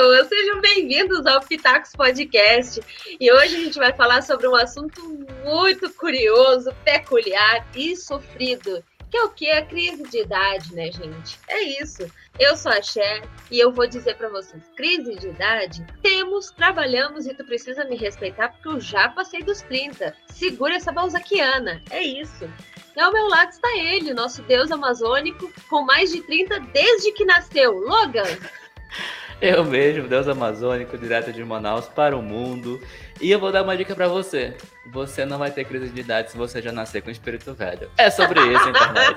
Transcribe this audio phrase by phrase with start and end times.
[0.00, 2.80] pessoas, sejam bem-vindos ao Pitacos Podcast.
[3.20, 4.98] E hoje a gente vai falar sobre um assunto
[5.44, 9.50] muito curioso, peculiar e sofrido, que é o que?
[9.50, 11.38] A crise de idade, né, gente?
[11.46, 12.10] É isso.
[12.38, 17.26] Eu sou a Cher e eu vou dizer para vocês: crise de idade, temos, trabalhamos
[17.26, 20.16] e tu precisa me respeitar porque eu já passei dos 30.
[20.28, 21.82] Segura essa balzaquiana.
[21.90, 22.50] É isso.
[22.96, 27.26] E ao meu lado está ele, nosso deus amazônico, com mais de 30 desde que
[27.26, 27.72] nasceu.
[27.72, 28.22] Logan!
[29.40, 32.80] Eu mesmo, Deus Amazônico, direto de Manaus para o mundo.
[33.20, 34.54] E eu vou dar uma dica para você.
[34.92, 37.90] Você não vai ter crise de idade se você já nascer com espírito velho.
[37.96, 39.16] É sobre isso, internet.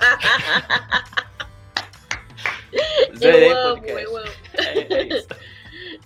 [3.17, 4.03] Zerei eu amo, podcast.
[4.03, 4.31] eu amo.
[4.57, 5.27] É, é isso.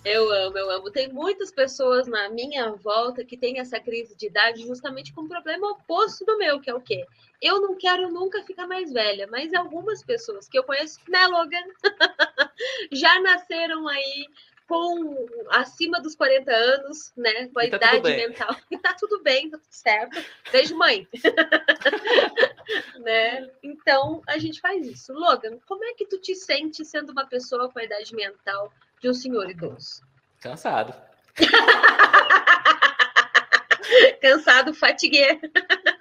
[0.07, 0.89] Eu amo, eu amo.
[0.89, 5.27] Tem muitas pessoas na minha volta que têm essa crise de idade justamente com um
[5.27, 7.05] problema oposto do meu, que é o quê?
[7.41, 11.61] Eu não quero nunca ficar mais velha, mas algumas pessoas que eu conheço, né, Logan?
[12.89, 14.27] já nasceram aí
[14.65, 17.49] com acima dos 40 anos, né?
[17.49, 18.55] Com a tá idade mental.
[18.71, 20.23] E tá tudo bem, tá tudo certo.
[20.53, 21.05] Beijo, mãe.
[22.99, 23.49] né?
[23.61, 25.11] Então, a gente faz isso.
[25.11, 28.71] Logan, como é que tu te sente sendo uma pessoa com a idade mental
[29.01, 30.01] de um senhor idoso?
[30.39, 30.93] Cansado.
[34.21, 35.39] cansado, fatiguê.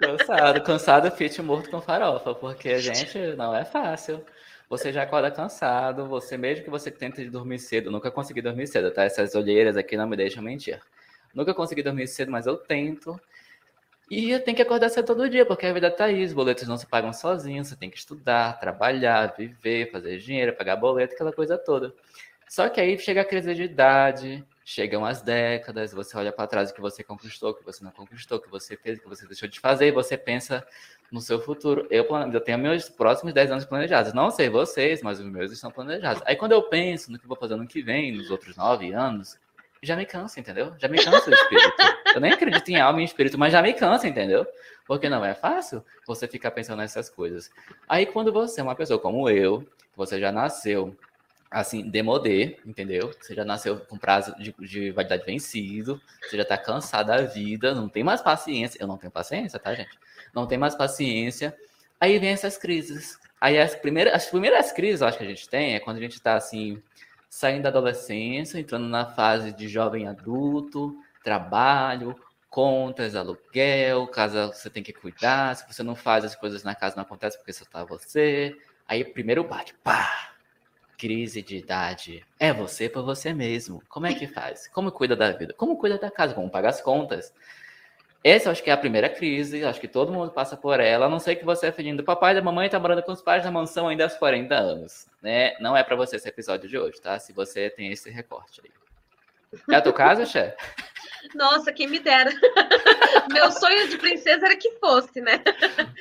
[0.00, 4.24] Cansado, cansado, fit morto com farofa, porque a gente não é fácil.
[4.68, 8.90] Você já acorda cansado, você mesmo que você tente dormir cedo, nunca consegui dormir cedo,
[8.90, 9.04] tá?
[9.04, 10.80] Essas olheiras aqui não me deixam mentir.
[11.32, 13.20] Nunca consegui dormir cedo, mas eu tento.
[14.10, 16.66] E eu tenho que acordar cedo todo dia, porque a vida tá aí, os boletos
[16.66, 21.32] não se pagam sozinhos, você tem que estudar, trabalhar, viver, fazer dinheiro, pagar boleto, aquela
[21.32, 21.92] coisa toda.
[22.48, 26.70] Só que aí chega a crise de idade, chegam as décadas, você olha para trás
[26.70, 29.08] o que você conquistou, o que você não conquistou, o que você fez, o que
[29.08, 30.66] você deixou de fazer, e você pensa
[31.10, 31.86] no seu futuro.
[31.90, 34.12] Eu, eu tenho meus próximos 10 anos planejados.
[34.12, 36.22] Não sei vocês, mas os meus estão planejados.
[36.26, 39.38] Aí quando eu penso no que vou fazer no que vem, nos outros 9 anos,
[39.82, 40.72] já me cansa, entendeu?
[40.78, 41.76] Já me cansa o espírito.
[42.14, 44.46] Eu nem acredito em alma e espírito, mas já me cansa, entendeu?
[44.86, 47.50] Porque não é fácil você ficar pensando nessas coisas.
[47.88, 50.96] Aí quando você é uma pessoa como eu, você já nasceu
[51.50, 53.12] assim, demodê, entendeu?
[53.20, 57.74] Você já nasceu com prazo de, de validade vencido, você já tá cansado da vida,
[57.74, 58.78] não tem mais paciência.
[58.80, 59.98] Eu não tenho paciência, tá, gente?
[60.34, 61.56] Não tem mais paciência.
[62.00, 63.18] Aí vem essas crises.
[63.40, 66.00] Aí as primeiras, as primeiras crises, eu acho que a gente tem, é quando a
[66.00, 66.82] gente tá assim,
[67.28, 72.16] saindo da adolescência, entrando na fase de jovem adulto, trabalho,
[72.48, 76.96] contas, aluguel, casa você tem que cuidar, se você não faz as coisas na casa
[76.96, 78.56] não acontece porque só tá você.
[78.88, 80.35] Aí primeiro bate, pá,
[80.98, 82.24] Crise de idade.
[82.38, 83.82] É você por você mesmo.
[83.88, 84.68] Como é que faz?
[84.68, 85.52] Como cuida da vida?
[85.54, 86.34] Como cuida da casa?
[86.34, 87.32] Como paga as contas?
[88.24, 91.06] Essa eu acho que é a primeira crise, acho que todo mundo passa por ela,
[91.06, 93.12] a não sei que você é filhinho do papai e da mamãe tá morando com
[93.12, 95.56] os pais na mansão ainda aos 40 anos, né?
[95.60, 97.20] Não é para você esse episódio de hoje, tá?
[97.20, 98.70] Se você tem esse recorte aí.
[99.72, 100.56] É o teu caso, Xé?
[101.34, 102.30] Nossa, quem me dera.
[103.32, 105.42] Meu sonho de princesa era que fosse, né?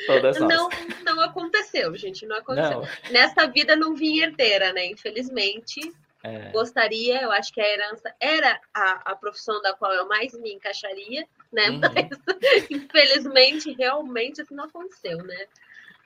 [0.06, 0.70] Todas não,
[1.04, 2.82] não aconteceu, gente, não aconteceu.
[2.82, 3.12] Não.
[3.12, 4.86] Nessa vida não vim herdeira, né?
[4.88, 5.80] Infelizmente.
[6.24, 6.50] É.
[6.50, 10.54] Gostaria, eu acho que a herança era a, a profissão da qual eu mais me
[10.54, 11.70] encaixaria, né?
[11.70, 11.82] Uhum.
[11.82, 12.10] Mas
[12.70, 15.48] infelizmente, realmente, isso não aconteceu, né?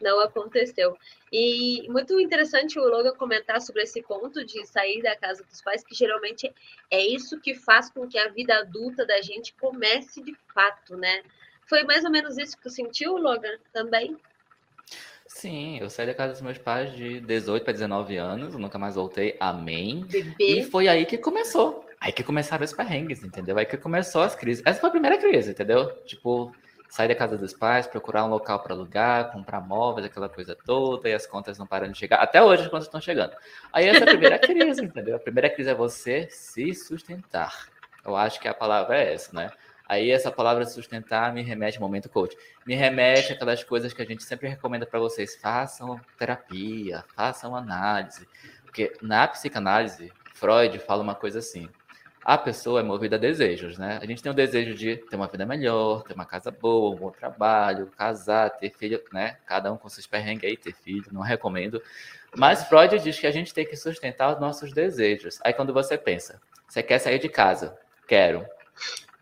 [0.01, 0.97] Não aconteceu.
[1.31, 5.83] E muito interessante o Logan comentar sobre esse ponto de sair da casa dos pais,
[5.83, 6.51] que geralmente
[6.89, 11.23] é isso que faz com que a vida adulta da gente comece de fato, né?
[11.67, 14.17] Foi mais ou menos isso que tu sentiu, Logan, também?
[15.27, 18.95] Sim, eu saí da casa dos meus pais de 18 para 19 anos, nunca mais
[18.95, 20.03] voltei, amém.
[20.05, 20.35] Bebê.
[20.39, 21.87] E foi aí que começou.
[22.01, 23.57] Aí que começaram os perrengues, entendeu?
[23.57, 24.63] Aí que começou as crises.
[24.65, 25.91] Essa foi a primeira crise, entendeu?
[26.05, 26.51] Tipo,
[26.89, 31.07] sair da casa dos pais, procurar um local para alugar, comprar móveis, aquela coisa toda,
[31.07, 32.17] e as contas não param de chegar.
[32.17, 33.33] Até hoje as contas estão chegando.
[33.71, 35.15] Aí essa é a primeira crise, entendeu?
[35.15, 37.69] A primeira crise é você se sustentar.
[38.03, 39.51] Eu acho que a palavra é essa, né?
[39.87, 42.35] Aí essa palavra sustentar me remete ao momento coach.
[42.65, 45.35] Me remete aquelas coisas que a gente sempre recomenda para vocês.
[45.35, 48.27] Façam terapia, façam análise.
[48.63, 51.69] Porque na psicanálise, Freud fala uma coisa assim
[52.29, 53.97] a pessoa é movida a desejos, né?
[53.99, 56.95] A gente tem o desejo de ter uma vida melhor, ter uma casa boa, um
[56.95, 59.37] bom trabalho, casar, ter filho, né?
[59.47, 61.81] Cada um com seus perrengues aí, ter filho, não recomendo.
[62.37, 65.39] Mas Freud diz que a gente tem que sustentar os nossos desejos.
[65.43, 67.75] Aí quando você pensa, você quer sair de casa?
[68.07, 68.45] Quero.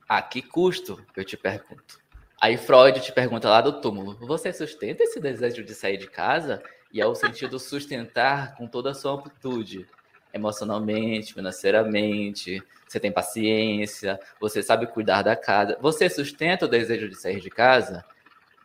[0.09, 1.01] A que custo?
[1.15, 2.01] Eu te pergunto.
[2.41, 6.61] Aí Freud te pergunta lá do túmulo: você sustenta esse desejo de sair de casa?
[6.91, 9.87] E é o sentido sustentar com toda a sua amplitude
[10.33, 17.15] emocionalmente, financeiramente, você tem paciência, você sabe cuidar da casa, você sustenta o desejo de
[17.15, 18.05] sair de casa?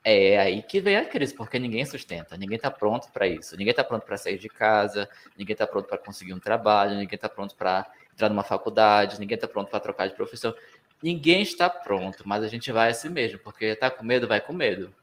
[0.05, 3.71] É aí que vem a crise, porque ninguém sustenta, ninguém está pronto para isso, ninguém
[3.71, 7.29] está pronto para sair de casa, ninguém está pronto para conseguir um trabalho, ninguém está
[7.29, 10.55] pronto para entrar numa faculdade, ninguém está pronto para trocar de profissão.
[11.03, 14.53] Ninguém está pronto, mas a gente vai assim mesmo, porque está com medo, vai com
[14.53, 14.95] medo.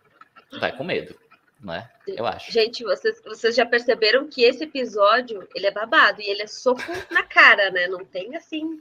[0.60, 1.16] Vai com medo,
[1.60, 1.90] não é?
[2.08, 2.52] Eu acho.
[2.52, 6.82] Gente, vocês, vocês já perceberam que esse episódio, ele é babado, e ele é soco
[7.12, 7.88] na cara, né?
[7.88, 8.80] Não tem assim,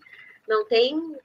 [0.48, 1.18] não tem uh,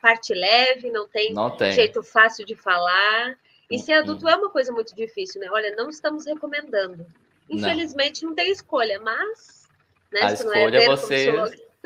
[0.00, 3.38] parte leve, não tem, não tem jeito fácil de falar.
[3.70, 5.48] E ser adulto é uma coisa muito difícil, né?
[5.52, 7.06] Olha, não estamos recomendando.
[7.48, 9.68] Infelizmente não, não tem escolha, mas
[10.10, 11.32] né, a escolha é você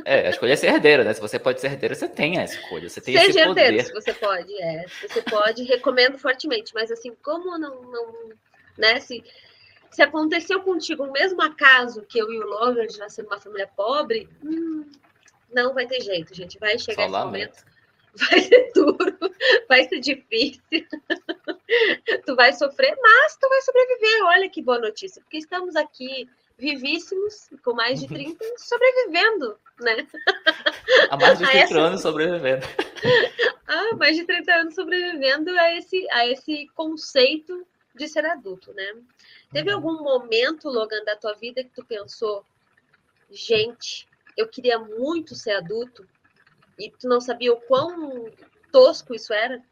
[0.05, 1.12] é, a escolha é ser herdeiro, né?
[1.12, 3.61] Se você pode ser herdeiro, você tem a escolha, você tem Seja esse poder.
[3.61, 4.87] herdeiro, se você pode, é.
[5.02, 8.31] Você pode, recomendo fortemente, mas assim, como não, não
[8.76, 8.99] né?
[9.00, 9.23] Se,
[9.91, 13.69] se aconteceu contigo o mesmo acaso que eu e o Logan de nascer numa família
[13.76, 14.85] pobre, hum,
[15.55, 16.59] não vai ter jeito, gente.
[16.59, 17.65] Vai chegar Só esse momento
[18.31, 19.19] vai ser duro,
[19.69, 20.62] vai ser difícil.
[22.27, 24.25] tu vai sofrer, mas tu vai sobreviver.
[24.25, 30.06] Olha que boa notícia, porque estamos aqui vivíssimos, com mais de 30, sobrevivendo, né?
[31.11, 31.81] Há mais de 30 essa...
[31.81, 32.65] anos sobrevivendo.
[33.67, 38.95] Ah, mais de 30 anos sobrevivendo a esse, a esse conceito de ser adulto, né?
[39.53, 39.77] Teve uhum.
[39.77, 42.45] algum momento, Logan, da tua vida que tu pensou,
[43.31, 46.06] gente, eu queria muito ser adulto,
[46.78, 48.31] e tu não sabia o quão
[48.72, 49.62] tosco isso era?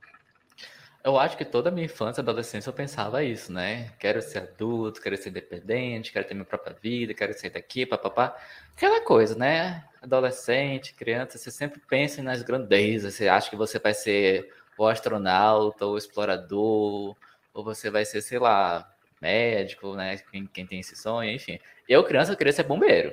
[1.05, 3.91] Eu acho que toda a minha infância e adolescência eu pensava isso, né?
[3.99, 8.37] Quero ser adulto, quero ser independente, quero ter minha própria vida, quero sair daqui, papapá.
[8.77, 9.85] Aquela coisa, né?
[10.01, 13.15] Adolescente, criança, você sempre pensa nas grandezas.
[13.15, 17.17] Você acha que você vai ser o astronauta, ou explorador,
[17.53, 18.89] ou você vai ser, sei lá,
[19.21, 20.19] médico, né?
[20.31, 21.59] Quem, quem tem esse sonho, enfim.
[21.89, 23.13] Eu, criança, eu queria ser bombeiro.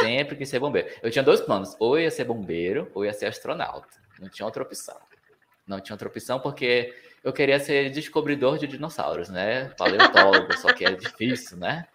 [0.00, 0.88] Sempre quis ser bombeiro.
[1.02, 3.88] Eu tinha dois planos: ou ia ser bombeiro, ou ia ser astronauta.
[4.20, 4.96] Não tinha outra opção.
[5.66, 9.70] Não tinha outra opção porque eu queria ser descobridor de dinossauros, né?
[9.76, 11.86] Paleontólogo, só que é difícil, né?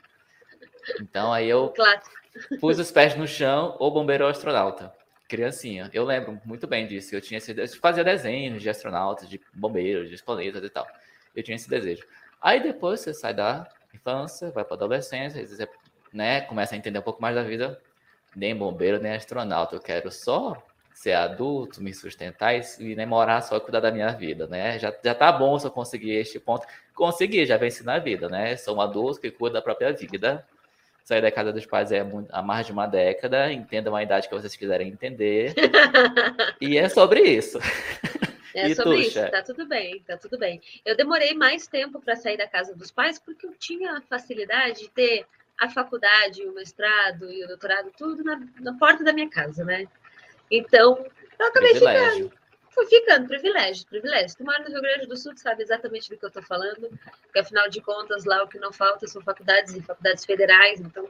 [1.01, 1.73] Então aí eu
[2.59, 4.93] pus os pés no chão, ou bombeiro ou astronauta.
[5.27, 5.89] Criancinha.
[5.93, 7.13] Eu lembro muito bem disso.
[7.13, 10.87] Eu tinha esse eu fazia desenhos de astronautas, de bombeiros, de planetas e tal.
[11.35, 12.05] Eu tinha esse desejo.
[12.41, 15.67] Aí depois você sai da infância, vai para adolescência, às vezes é
[16.13, 17.79] né, começa a entender um pouco mais da vida,
[18.35, 19.75] nem bombeiro, nem astronauta.
[19.75, 20.61] Eu quero só
[20.93, 24.79] ser adulto, me sustentar e, e nem morar só e cuidar da minha vida, né?
[24.79, 26.65] Já, já tá bom se eu conseguir este ponto.
[26.95, 28.55] Consegui, já venci na vida, né?
[28.57, 30.45] Sou um adulto que cuida da própria vida.
[31.03, 33.53] Sair da casa dos pais é há mais de uma década.
[33.53, 35.53] Entendam a idade que vocês quiserem entender.
[36.59, 37.59] e é sobre isso.
[38.57, 40.59] É e sobre isso, tá tudo bem, tá tudo bem.
[40.83, 44.79] Eu demorei mais tempo para sair da casa dos pais porque eu tinha a facilidade
[44.79, 45.27] de ter
[45.59, 49.87] a faculdade, o mestrado e o doutorado, tudo na, na porta da minha casa, né?
[50.51, 51.05] Então,
[51.39, 52.29] eu acabei privilégio.
[52.29, 52.47] ficando.
[52.69, 54.37] Fui ficando, privilégio, privilégio.
[54.37, 56.87] Tu mora no Rio Grande do Sul, tu sabe exatamente do que eu estou falando,
[57.23, 61.09] porque afinal de contas, lá o que não falta são faculdades e faculdades federais, então,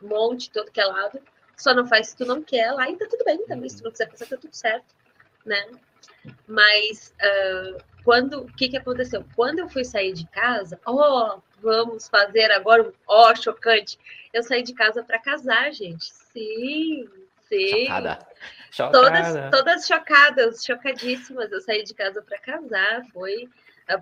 [0.00, 1.20] um monte, todo que é lado.
[1.56, 3.84] Só não faz se tu não quer lá, e tá tudo bem também, se tu
[3.84, 4.94] não quiser fazer, tá tudo certo,
[5.44, 5.66] né?
[6.46, 9.24] Mas uh, quando o que, que aconteceu?
[9.34, 13.98] Quando eu fui sair de casa, oh, vamos fazer agora um ó, oh, chocante.
[14.32, 16.12] Eu saí de casa para casar, gente.
[16.32, 17.08] Sim,
[17.48, 17.86] sim.
[17.86, 18.26] Chocada.
[18.70, 18.92] Chocada.
[18.92, 21.50] Todas, todas chocadas, chocadíssimas.
[21.50, 23.04] Eu saí de casa para casar.
[23.12, 23.48] Foi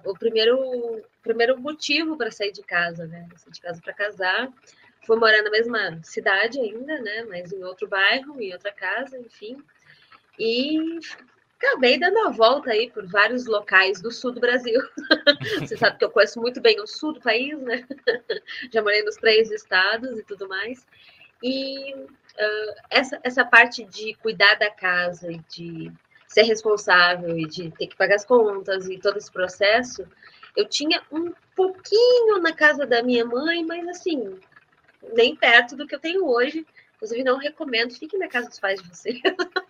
[0.05, 3.27] o primeiro, primeiro motivo para sair de casa, né?
[3.31, 4.53] Eu saí de casa para casar.
[5.07, 7.25] Fui morar na mesma cidade ainda, né?
[7.29, 9.63] Mas em outro bairro, em outra casa, enfim.
[10.39, 10.99] E
[11.59, 14.81] acabei dando a volta aí por vários locais do sul do Brasil.
[15.61, 17.85] Você sabe que eu conheço muito bem o sul do país, né?
[18.73, 20.87] Já morei nos três estados e tudo mais.
[21.43, 25.93] E uh, essa, essa parte de cuidar da casa e de
[26.27, 30.07] ser responsável e de ter que pagar as contas e todo esse processo,
[30.57, 34.39] eu tinha um pouquinho na casa da minha mãe, mas assim,
[35.15, 36.67] nem perto do que eu tenho hoje.
[36.97, 39.21] Inclusive, não recomendo, fiquem na casa dos pais de vocês.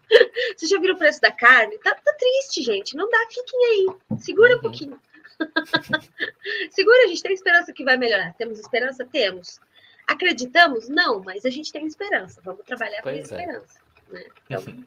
[0.57, 1.77] Vocês já viram o preço da carne?
[1.79, 2.97] Tá, tá triste, gente.
[2.97, 4.19] Não dá, fiquem aí.
[4.19, 4.61] Segura um uhum.
[4.61, 5.01] pouquinho.
[6.71, 8.33] Segura, a gente tem esperança que vai melhorar.
[8.35, 9.05] Temos esperança?
[9.05, 9.61] Temos.
[10.07, 10.89] Acreditamos?
[10.89, 12.41] Não, mas a gente tem esperança.
[12.45, 13.21] Vamos trabalhar com a é.
[13.21, 13.81] esperança.
[14.09, 14.25] Né?
[14.45, 14.85] Então, uhum.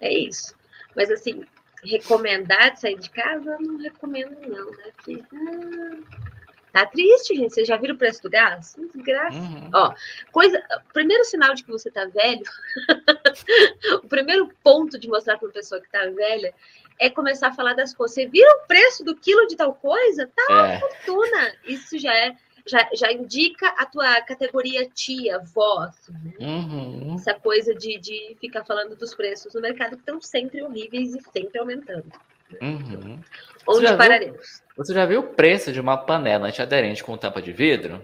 [0.00, 0.54] é isso.
[0.94, 1.44] Mas assim,
[1.82, 3.56] recomendar de sair de casa?
[3.60, 4.92] Não recomendo, não, né?
[4.96, 6.37] Porque, ah,
[6.78, 7.52] Tá triste, gente.
[7.52, 8.76] Vocês já viram o preço do gás?
[8.94, 9.36] Desgraça.
[9.36, 9.68] Uhum.
[9.74, 9.92] Ó,
[10.30, 10.62] coisa.
[10.92, 12.44] Primeiro sinal de que você tá velho,
[14.04, 16.54] o primeiro ponto de mostrar para uma pessoa que tá velha
[17.00, 18.14] é começar a falar das coisas.
[18.14, 20.30] Você vira o preço do quilo de tal coisa?
[20.36, 20.78] Tá uma é.
[20.78, 21.52] fortuna.
[21.64, 22.36] Isso já é.
[22.64, 26.34] Já, já indica a tua categoria tia, vó, assim, né?
[26.38, 27.14] uhum.
[27.14, 31.22] Essa coisa de, de ficar falando dos preços no mercado que estão sempre horríveis e
[31.32, 32.04] sempre aumentando.
[32.50, 32.58] Né?
[32.60, 33.20] Uhum.
[33.66, 34.62] Onde pararemos?
[34.78, 38.00] Você já viu o preço de uma panela antiaderente com tampa de vidro?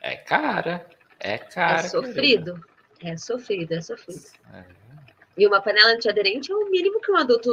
[0.00, 0.86] É cara.
[1.18, 1.80] É cara.
[1.80, 2.14] É sofrido.
[2.14, 2.60] Querida.
[3.00, 4.22] É sofrido, é sofrido.
[4.54, 4.64] É.
[5.36, 7.50] E uma panela antiaderente é o mínimo que um adulto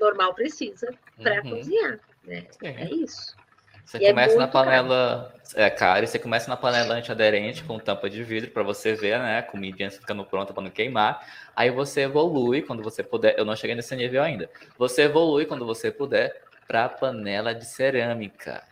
[0.00, 1.50] normal precisa para uhum.
[1.50, 2.00] cozinhar.
[2.24, 2.46] Né?
[2.62, 3.36] É isso.
[3.84, 5.62] Você e é começa é na panela, caro.
[5.62, 9.18] é caro, e você começa na panela antiaderente com tampa de vidro para você ver,
[9.18, 11.24] né, a comidinha ficando pronta para não queimar.
[11.54, 13.38] Aí você evolui quando você puder.
[13.38, 14.50] Eu não cheguei nesse nível ainda.
[14.78, 18.62] Você evolui quando você puder para panela de cerâmica.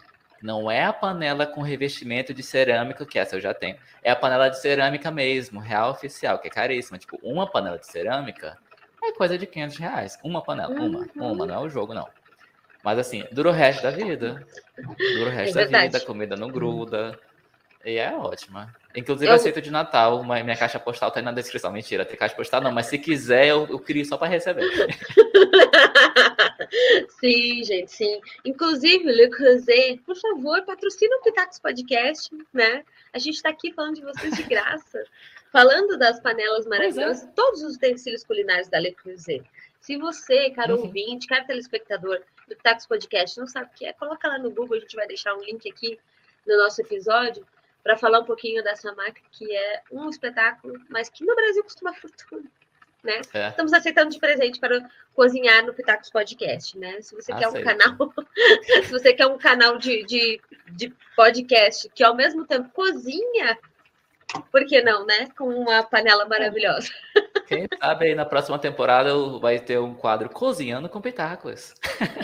[0.43, 3.77] Não é a panela com revestimento de cerâmica, que essa eu já tenho.
[4.03, 6.99] É a panela de cerâmica mesmo, real oficial, que é caríssima.
[6.99, 8.59] Tipo, uma panela de cerâmica
[9.03, 10.19] é coisa de 500 reais.
[10.23, 11.33] Uma panela, uma, uhum.
[11.33, 12.09] uma, não é o jogo, não.
[12.83, 14.45] Mas assim, dura o resto da vida.
[14.77, 17.17] Dura o resto é da vida, a comida não gruda.
[17.85, 18.75] E é ótima.
[18.95, 19.35] Inclusive, eu...
[19.35, 20.23] aceito de Natal.
[20.23, 21.73] Minha caixa postal tá aí na descrição.
[21.73, 24.63] Mentira, tem caixa postal não, mas se quiser, eu, eu crio só para receber.
[27.21, 28.21] sim, gente, sim.
[28.45, 32.85] Inclusive, Le Creuset, por favor, patrocina o Pitacos Podcast, né?
[33.13, 35.05] A gente está aqui falando de vocês de graça.
[35.51, 36.69] falando das panelas é.
[36.69, 37.33] maravilhosas, é.
[37.35, 39.43] todos os utensílios culinários da Le Creuset.
[39.81, 40.83] Se você, caro uhum.
[40.83, 44.77] ouvinte, caro telespectador do Pitacos Podcast, não sabe o que é, coloca lá no Google,
[44.77, 45.99] a gente vai deixar um link aqui
[46.47, 47.45] no nosso episódio
[47.83, 51.93] para falar um pouquinho dessa marca que é um espetáculo, mas que no Brasil costuma
[51.93, 52.51] fortuna.
[53.03, 53.21] Né?
[53.35, 53.49] É.
[53.49, 57.01] Estamos aceitando de presente para cozinhar no Pitacos Podcast, né?
[57.01, 57.53] Se você Aceito.
[57.53, 58.15] quer um canal,
[58.85, 63.59] se você quer um canal de, de, de podcast que ao mesmo tempo cozinha
[64.53, 65.29] por que não, né?
[65.37, 66.91] Com uma panela maravilhosa.
[67.53, 71.75] Quem sabe aí na próxima temporada vai ter um quadro Cozinhando com Pitacos.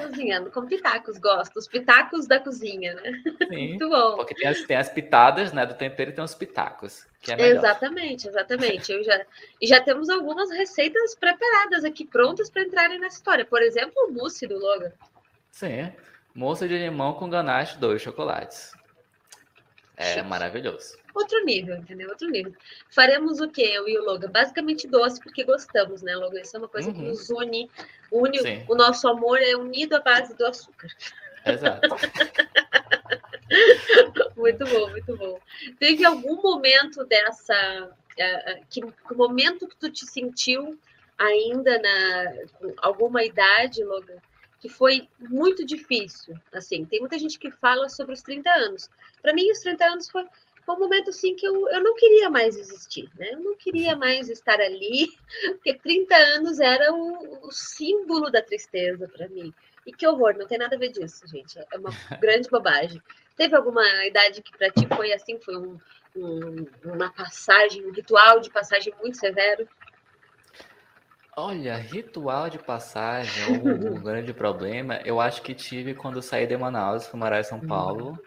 [0.00, 1.58] Cozinhando com Pitacos, gosto.
[1.58, 3.22] Os pitacos da cozinha, né?
[3.48, 4.16] Sim, Muito bom.
[4.16, 7.06] Porque tem as, tem as pitadas né, do tempero e tem os pitacos.
[7.20, 7.48] Que é.
[7.48, 8.92] Exatamente, exatamente.
[8.92, 9.26] Eu já,
[9.60, 13.44] e já temos algumas receitas preparadas aqui, prontas para entrarem nessa história.
[13.44, 14.92] Por exemplo, o mousse do Logan.
[15.50, 15.92] Sim,
[16.34, 18.72] mousse de limão com ganache, dois chocolates.
[19.96, 20.26] É Chique.
[20.26, 22.08] maravilhoso outro nível, entendeu?
[22.08, 22.52] Outro nível.
[22.90, 24.30] Faremos o quê, eu e o Logan?
[24.30, 26.40] Basicamente doce, porque gostamos, né, Logan?
[26.40, 26.94] Isso é uma coisa uhum.
[26.94, 27.70] que nos une.
[28.12, 30.88] une o nosso amor é unido à base do açúcar.
[31.44, 31.88] Exato.
[34.36, 35.40] muito bom, muito bom.
[35.78, 37.90] Teve algum momento dessa.
[38.18, 40.76] Uh, que, que momento que tu te sentiu
[41.16, 42.34] ainda na
[42.78, 44.18] alguma idade, Logan,
[44.60, 46.36] que foi muito difícil.
[46.52, 48.90] Assim, tem muita gente que fala sobre os 30 anos.
[49.22, 50.26] Para mim, os 30 anos foi
[50.68, 53.30] foi um momento assim que eu, eu não queria mais existir, né?
[53.32, 55.08] Eu não queria mais estar ali,
[55.56, 59.54] porque 30 anos era o, o símbolo da tristeza para mim.
[59.86, 61.58] E que horror, não tem nada a ver disso, gente.
[61.58, 61.88] É uma
[62.20, 63.00] grande bobagem.
[63.34, 65.78] Teve alguma idade que para ti foi assim, foi um,
[66.14, 69.66] um, uma passagem, um ritual de passagem muito severo?
[71.34, 73.56] Olha, ritual de passagem,
[73.96, 77.58] o grande problema, eu acho que tive quando saí de Manaus, fui morar em São
[77.58, 78.18] uhum.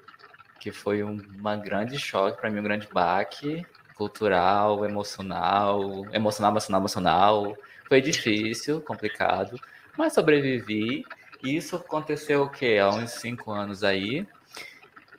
[0.62, 3.66] Que foi um uma grande choque para mim, um grande baque
[3.96, 7.58] cultural, emocional, emocional, emocional, emocional.
[7.88, 9.60] Foi difícil, complicado,
[9.98, 11.04] mas sobrevivi.
[11.44, 12.80] Isso aconteceu o quê?
[12.82, 14.26] Há uns cinco anos aí.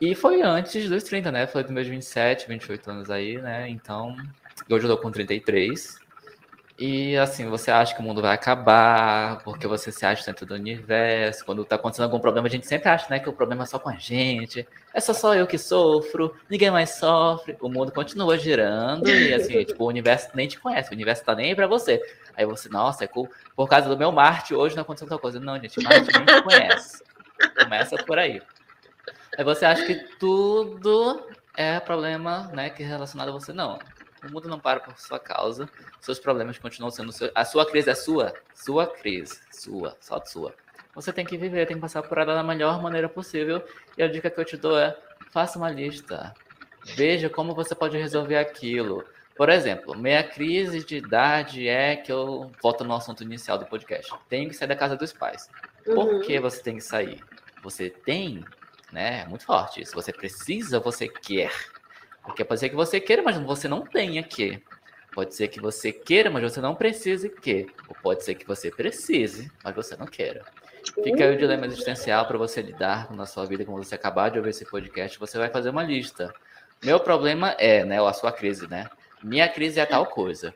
[0.00, 1.46] E foi antes dos 30, né?
[1.46, 3.68] Foi dos meus 27, 28 anos aí, né?
[3.68, 4.16] Então,
[4.68, 6.01] hoje eu tô com 33.
[6.78, 10.54] E assim, você acha que o mundo vai acabar, porque você se acha dentro do
[10.54, 11.44] universo.
[11.44, 13.78] Quando tá acontecendo algum problema, a gente sempre acha né, que o problema é só
[13.78, 14.66] com a gente.
[14.92, 17.56] É só só eu que sofro, ninguém mais sofre.
[17.60, 21.34] O mundo continua girando e assim, tipo, o universo nem te conhece, o universo tá
[21.34, 22.00] nem aí pra você.
[22.36, 23.28] Aí você, nossa, é cool.
[23.54, 25.38] por causa do meu Marte hoje não aconteceu tal coisa.
[25.38, 27.04] Não, gente, Marte nem te conhece.
[27.58, 28.42] Começa por aí.
[29.36, 31.26] Aí você acha que tudo
[31.56, 33.52] é problema, né, que é relacionado a você.
[33.52, 33.78] Não,
[34.24, 35.68] o mundo não para por sua causa.
[36.00, 37.30] Seus problemas continuam sendo seu...
[37.34, 40.54] a sua crise é sua, sua crise, sua, só sua.
[40.94, 43.64] Você tem que viver, tem que passar por ela da melhor maneira possível.
[43.96, 44.96] E a dica que eu te dou é:
[45.30, 46.34] faça uma lista.
[46.84, 49.04] Veja como você pode resolver aquilo.
[49.34, 54.12] Por exemplo, minha crise de idade é que eu volto no assunto inicial do podcast.
[54.28, 55.48] Tenho que sair da casa dos pais.
[55.84, 56.20] Por uhum.
[56.20, 57.24] que você tem que sair?
[57.62, 58.44] Você tem,
[58.92, 59.22] né?
[59.22, 59.94] É muito forte isso.
[59.94, 61.52] Você precisa, você quer.
[62.22, 64.62] Porque pode ser que você queira, mas você não tenha que.
[65.12, 67.66] Pode ser que você queira, mas você não precise que.
[67.88, 70.44] Ou pode ser que você precise, mas você não queira.
[71.04, 74.38] Fica aí o dilema existencial para você lidar na sua vida, como você acabar de
[74.38, 76.32] ouvir esse podcast, você vai fazer uma lista.
[76.82, 78.88] Meu problema é, né, ou a sua crise, né?
[79.22, 80.52] Minha crise é tal coisa.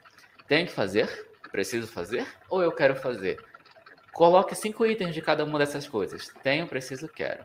[0.49, 1.29] Tenho que fazer?
[1.53, 2.27] Preciso fazer?
[2.49, 3.39] Ou eu quero fazer?
[4.13, 6.33] Coloque cinco itens de cada uma dessas coisas.
[6.43, 7.45] Tenho, preciso, quero.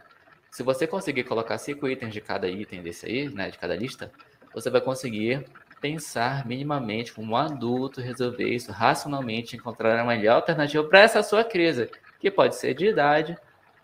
[0.52, 4.12] Se você conseguir colocar cinco itens de cada item desse aí, né, de cada lista,
[4.54, 5.46] você vai conseguir
[5.80, 11.46] pensar minimamente como um adulto, resolver isso racionalmente, encontrar a melhor alternativa para essa sua
[11.46, 11.90] crise,
[12.20, 13.38] que pode ser de idade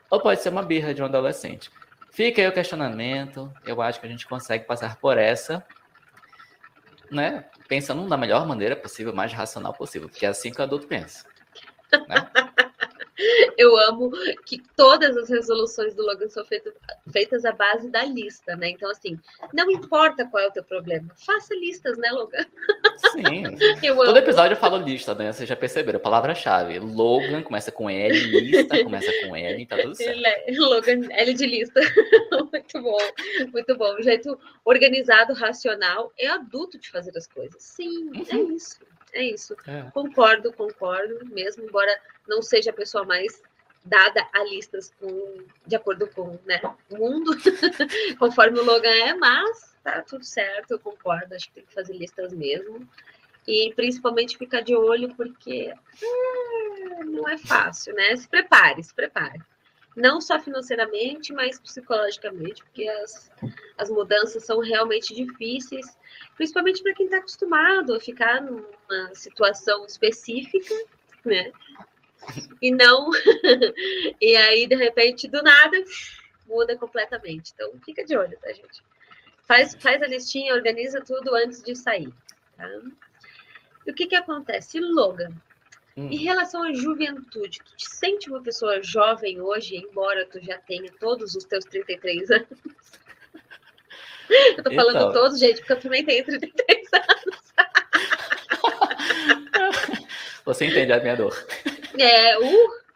[0.09, 1.71] ou pode ser uma birra de um adolescente.
[2.11, 3.51] Fica aí o questionamento.
[3.65, 5.65] Eu acho que a gente consegue passar por essa,
[7.09, 7.45] né?
[7.67, 11.25] Pensando da melhor maneira possível, mais racional possível, porque é assim que o adulto pensa.
[12.07, 12.29] Né?
[13.57, 14.11] Eu amo
[14.45, 16.73] que todas as resoluções do Logan são feitas,
[17.11, 18.69] feitas à base da lista, né?
[18.69, 19.19] Então, assim,
[19.53, 22.45] não importa qual é o teu problema, faça listas, né, Logan?
[23.11, 23.43] Sim.
[23.83, 25.31] Eu Todo episódio eu falo lista, né?
[25.31, 26.79] Vocês já perceberam, palavra-chave.
[26.79, 30.25] Logan começa com L, lista começa com L, tá tudo certo.
[30.25, 31.79] É, Logan, L de lista.
[32.51, 32.97] muito bom,
[33.51, 33.95] muito bom.
[33.95, 37.61] Um jeito organizado, racional, é adulto de fazer as coisas.
[37.61, 38.51] Sim, é uhum.
[38.51, 38.79] é isso.
[39.17, 39.55] É isso.
[39.65, 39.89] É.
[39.91, 43.41] Concordo, concordo, mesmo, embora não seja a pessoa mais
[43.83, 47.31] dada a listas com, de acordo com né, o mundo,
[48.19, 51.93] conforme o Logan é, mas tá tudo certo, eu concordo, acho que tem que fazer
[51.93, 52.87] listas mesmo.
[53.47, 58.15] E principalmente ficar de olho, porque é, não é fácil, né?
[58.17, 59.41] Se prepare, se prepare.
[59.97, 63.31] Não só financeiramente, mas psicologicamente, porque as,
[63.77, 65.97] as mudanças são realmente difíceis
[66.37, 70.73] principalmente para quem está acostumado a ficar numa situação específica,
[71.25, 71.51] né?
[72.61, 73.09] E não.
[74.21, 75.83] e aí, de repente, do nada,
[76.47, 77.51] muda completamente.
[77.53, 78.83] Então, fica de olho, tá, gente?
[79.47, 82.13] Faz, faz a listinha, organiza tudo antes de sair.
[82.55, 82.69] Tá?
[83.85, 84.79] E o que, que acontece?
[84.79, 85.33] Logan,
[85.97, 86.09] hum.
[86.11, 90.91] em relação à juventude, tu te sente uma pessoa jovem hoje, embora tu já tenha
[90.99, 92.47] todos os teus 33 anos?
[94.29, 95.13] Eu tô falando então...
[95.13, 97.37] todos, gente, porque eu também tenho 33 anos.
[100.45, 101.33] Você entende a minha dor.
[101.97, 102.87] É, uh!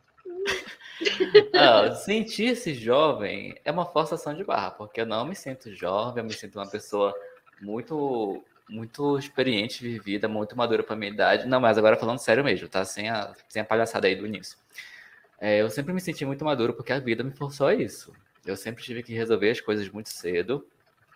[1.54, 6.28] Ah, sentir-se jovem é uma forçação de barra, porque eu não me sinto jovem, eu
[6.28, 7.14] me sinto uma pessoa
[7.62, 11.48] muito muito experiente, vivida, muito madura para minha idade.
[11.48, 12.84] Não, mas agora falando sério mesmo, tá?
[12.86, 14.58] Sem a, sem a palhaçada aí do início.
[15.40, 18.14] É, eu sempre me senti muito maduro porque a vida me forçou a isso.
[18.46, 20.66] Eu sempre tive que resolver as coisas muito cedo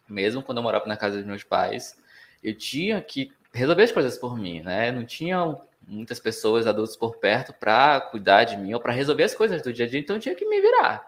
[0.07, 1.97] mesmo quando eu morava na casa dos meus pais,
[2.43, 4.91] eu tinha que resolver as coisas por mim, né?
[4.91, 9.35] Não tinha muitas pessoas adultos por perto para cuidar de mim ou para resolver as
[9.35, 11.07] coisas do dia a dia, então eu tinha que me virar,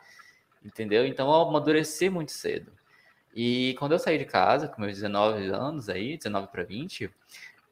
[0.64, 1.06] entendeu?
[1.06, 2.72] Então eu amadureci muito cedo.
[3.36, 7.12] E quando eu saí de casa, com meus 19 anos aí, 19 para 20,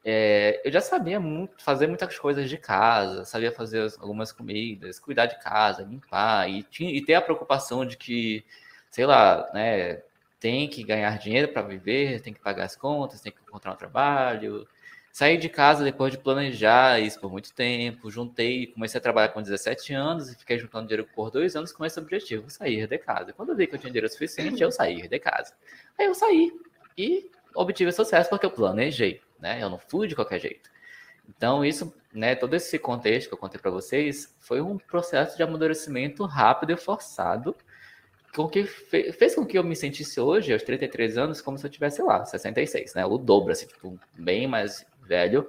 [0.04, 5.26] é, eu já sabia muito, fazer muitas coisas de casa, sabia fazer algumas comidas, cuidar
[5.26, 8.44] de casa, limpar, e, tinha, e ter a preocupação de que,
[8.90, 10.02] sei lá, né,
[10.38, 13.76] tem que ganhar dinheiro para viver, tem que pagar as contas, tem que encontrar um
[13.76, 14.66] trabalho.
[15.16, 19.40] Saí de casa depois de planejar isso por muito tempo, juntei, comecei a trabalhar com
[19.40, 23.32] 17 anos e fiquei juntando dinheiro por dois anos com esse objetivo, sair de casa.
[23.32, 25.54] Quando eu vi que eu tinha dinheiro suficiente, eu saí de casa.
[25.98, 26.52] Aí eu saí
[26.98, 29.58] e obtive sucesso porque eu planejei, né?
[29.62, 30.68] Eu não fui de qualquer jeito.
[31.26, 35.42] Então, isso, né, todo esse contexto que eu contei para vocês foi um processo de
[35.42, 37.56] amadurecimento rápido e forçado
[38.36, 41.70] com que fez com que eu me sentisse hoje, aos 33 anos, como se eu
[41.70, 43.06] tivesse, lá, 66, né?
[43.06, 45.48] O dobro, assim, tipo, bem mais velho.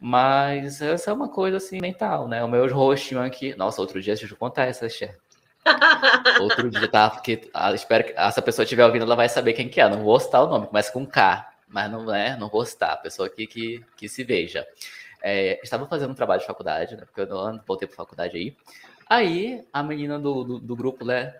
[0.00, 2.42] Mas essa é uma coisa, assim, mental, né?
[2.42, 3.54] O meu rostinho aqui...
[3.56, 5.16] Nossa, outro dia, deixa eu contar essa, Xé.
[6.40, 7.10] Outro dia, tá?
[7.10, 9.88] Porque ah, espero que essa pessoa estiver ouvindo, ela vai saber quem que é.
[9.88, 12.92] Não vou citar o nome, começa com K, mas não é, não vou citar.
[12.92, 14.66] A pessoa aqui que, que se veja.
[15.20, 17.04] É, estava fazendo um trabalho de faculdade, né?
[17.04, 18.56] Porque eu não voltei para faculdade aí.
[19.10, 21.34] Aí, a menina do, do, do grupo, né?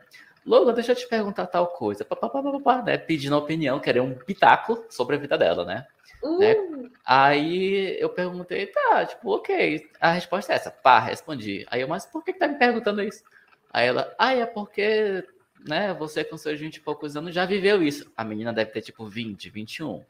[0.49, 2.07] Logan, deixa eu te perguntar tal coisa.
[2.07, 2.97] Pá, pá, pá, né?
[2.97, 5.87] Pedindo opinião, querer um pitaco sobre a vida dela, né?
[6.23, 6.39] Uh.
[6.39, 6.57] né?
[7.05, 9.91] Aí eu perguntei, tá, tipo, ok.
[10.01, 11.67] A resposta é essa, pá, respondi.
[11.71, 13.23] Aí eu, mas por que, que tá me perguntando isso?
[13.71, 15.23] Aí ela, ah, é porque,
[15.67, 18.11] né, você com seus 20 e poucos anos já viveu isso.
[18.17, 20.03] A menina deve ter, tipo, 20, 21.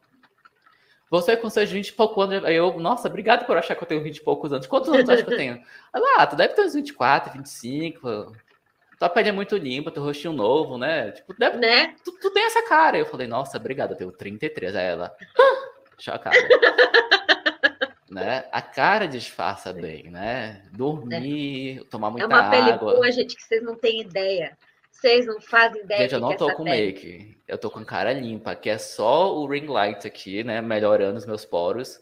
[1.10, 3.88] Você com seus 20 e poucos anos, aí eu, nossa, obrigado por achar que eu
[3.88, 4.68] tenho 20 e poucos anos.
[4.68, 5.60] Quantos anos acha que eu tenho?
[5.92, 8.32] Ela, ah, tu deve ter uns 24, 25,
[8.98, 11.12] tua pele é muito limpa, teu rostinho novo, né?
[11.12, 11.94] Tipo, né?
[12.04, 12.98] Tu, tu, tem essa cara.
[12.98, 14.74] Eu falei, nossa, obrigada, eu tenho 33.
[14.74, 15.14] Aí ela,
[15.98, 16.36] chocada.
[18.10, 18.44] né?
[18.50, 20.62] A cara disfarça bem, né?
[20.72, 21.84] Dormir, é.
[21.84, 22.36] tomar muita água.
[22.36, 22.64] É uma água.
[22.64, 24.56] pele boa, gente, que vocês não têm ideia.
[24.90, 26.00] Vocês não fazem ideia.
[26.02, 26.86] Gente, eu não tô com pele.
[26.86, 27.38] make.
[27.46, 30.60] Eu tô com cara limpa, que é só o ring light aqui, né?
[30.60, 32.00] Melhorando os meus poros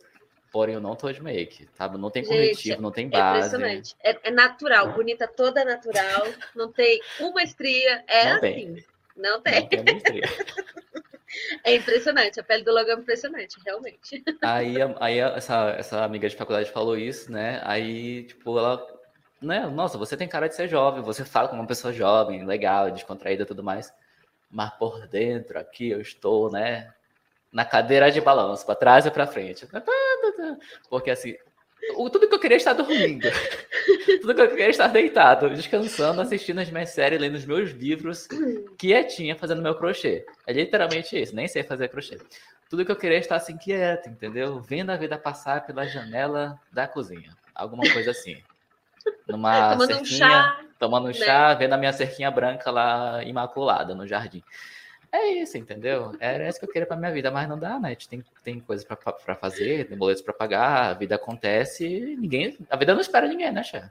[0.56, 1.98] porém eu não tô de make, sabe?
[1.98, 3.34] Não tem corretivo, não tem é base.
[3.34, 3.96] É impressionante.
[4.02, 8.40] É, é natural, bonita toda natural, não tem uma estria, é não assim.
[8.40, 8.84] Tem.
[9.14, 9.60] Não tem.
[9.60, 10.22] Não tem estria.
[11.64, 14.24] É impressionante, a pele do Logan é impressionante, realmente.
[14.42, 17.60] Aí, aí essa, essa amiga de faculdade falou isso, né?
[17.64, 18.86] Aí, tipo, ela,
[19.42, 19.66] né?
[19.66, 23.42] Nossa, você tem cara de ser jovem, você fala como uma pessoa jovem, legal, descontraída
[23.42, 23.92] e tudo mais.
[24.48, 26.94] Mas por dentro, aqui eu estou, né?
[27.56, 29.66] Na cadeira de balanço, para trás e para frente.
[30.90, 31.34] Porque assim,
[31.94, 33.26] tudo que eu queria é estar dormindo.
[34.20, 37.70] tudo que eu queria é estar deitado, descansando, assistindo as minhas séries, lendo os meus
[37.70, 38.28] livros,
[38.76, 40.26] quietinha, fazendo meu crochê.
[40.46, 42.18] É literalmente isso, nem sei fazer crochê.
[42.68, 44.60] Tudo que eu queria é estar assim quieto, entendeu?
[44.60, 47.30] Vendo a vida passar pela janela da cozinha.
[47.54, 48.36] Alguma coisa assim.
[49.26, 51.14] Numa tomando cerquinha, um chá, tomando um né?
[51.14, 54.42] chá, vendo a minha cerquinha branca lá imaculada no jardim.
[55.12, 56.12] É isso, entendeu?
[56.20, 57.88] Era isso que eu queria para minha vida, mas não dá, né?
[57.88, 62.56] A gente tem, tem coisas para fazer, tem boletos para pagar, a vida acontece ninguém.
[62.68, 63.90] A vida não espera ninguém, né, Xé?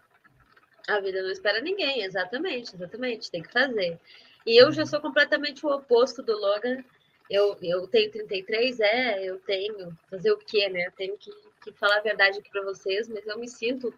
[0.88, 4.00] A vida não espera ninguém, exatamente, exatamente, tem que fazer.
[4.46, 4.88] E eu já uhum.
[4.88, 6.84] sou completamente o oposto do Logan.
[7.30, 9.98] Eu, eu tenho 33, é, eu tenho.
[10.10, 10.86] Fazer o quê, né?
[10.86, 11.32] Eu tenho que,
[11.64, 13.92] que falar a verdade aqui para vocês, mas eu me sinto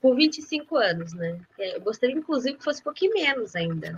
[0.00, 1.40] por 25 anos, né?
[1.56, 3.96] É, eu gostaria, inclusive, que fosse um pouquinho menos ainda.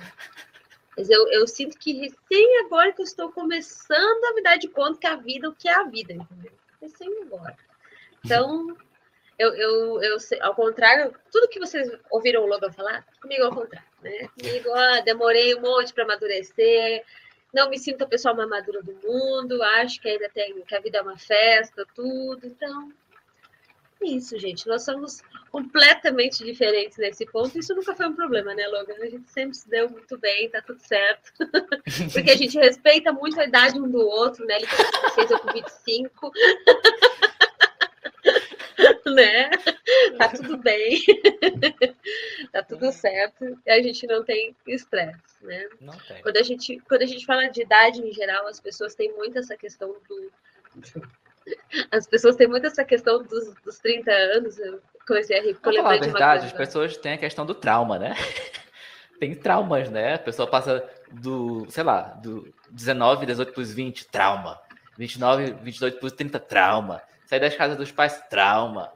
[0.96, 4.68] Mas eu, eu sinto que recém agora que eu estou começando a me dar de
[4.68, 6.52] conta que a vida, o que é a vida, entendeu?
[6.80, 7.56] Recém agora.
[8.24, 8.76] Então,
[9.38, 13.88] eu, eu, eu, ao contrário, tudo que vocês ouviram o Logan falar, comigo ao contrário,
[14.02, 14.28] né?
[14.38, 14.70] Comigo,
[15.04, 17.04] demorei um monte para amadurecer,
[17.52, 20.80] não me sinto a pessoa mais madura do mundo, acho que ainda tem, que a
[20.80, 22.92] vida é uma festa, tudo, então
[24.02, 24.66] isso, gente.
[24.66, 27.58] Nós somos completamente diferentes nesse ponto.
[27.58, 28.96] Isso nunca foi um problema, né, Logan?
[29.00, 31.32] A gente sempre se deu muito bem, tá tudo certo.
[32.12, 34.56] Porque a gente respeita muito a idade um do outro, né?
[34.56, 36.32] Ele tem 26, eu com 25.
[39.14, 39.50] né?
[40.18, 41.00] Tá tudo bem.
[42.52, 43.58] tá tudo certo.
[43.64, 45.68] E a gente não tem estresse, né?
[45.80, 46.22] Não tem.
[46.22, 49.38] Quando a gente, quando a gente fala de idade em geral, as pessoas têm muito
[49.38, 50.32] essa questão do
[51.90, 54.58] as pessoas têm muito essa questão dos, dos 30 anos.
[54.58, 55.54] Eu comecei a rir.
[55.54, 58.14] Falar a verdade, as pessoas têm a questão do trauma, né?
[59.20, 60.14] Tem traumas, né?
[60.14, 64.60] A pessoa passa do, sei lá, do 19, 18 para os 20, trauma.
[64.98, 67.00] 29, 22 para os 30, trauma.
[67.24, 68.92] Sair das casas dos pais, trauma.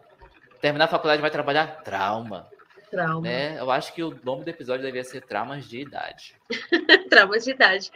[0.61, 2.49] Terminar a faculdade vai trabalhar, trauma.
[2.89, 3.21] Trauma.
[3.23, 3.59] Né?
[3.59, 6.35] Eu acho que o nome do episódio devia ser Traumas de Idade.
[7.11, 7.91] traumas de Idade.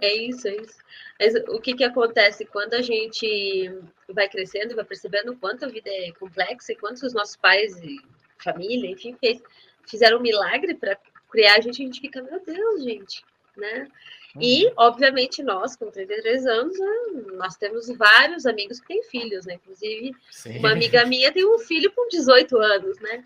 [0.00, 0.78] É isso, é isso.
[1.18, 3.72] Mas o que, que acontece quando a gente
[4.08, 7.36] vai crescendo e vai percebendo o quanto a vida é complexa e quanto os nossos
[7.36, 7.98] pais e
[8.38, 9.42] família, enfim, fez,
[9.86, 10.96] fizeram um milagre para
[11.30, 13.24] criar a gente, a gente fica, meu Deus, gente,
[13.56, 13.88] né?
[14.34, 14.42] Uhum.
[14.42, 19.54] E, obviamente, nós, com 33 anos, né, nós temos vários amigos que têm filhos, né?
[19.54, 20.58] Inclusive, Sim.
[20.58, 23.24] uma amiga minha tem um filho com 18 anos, né?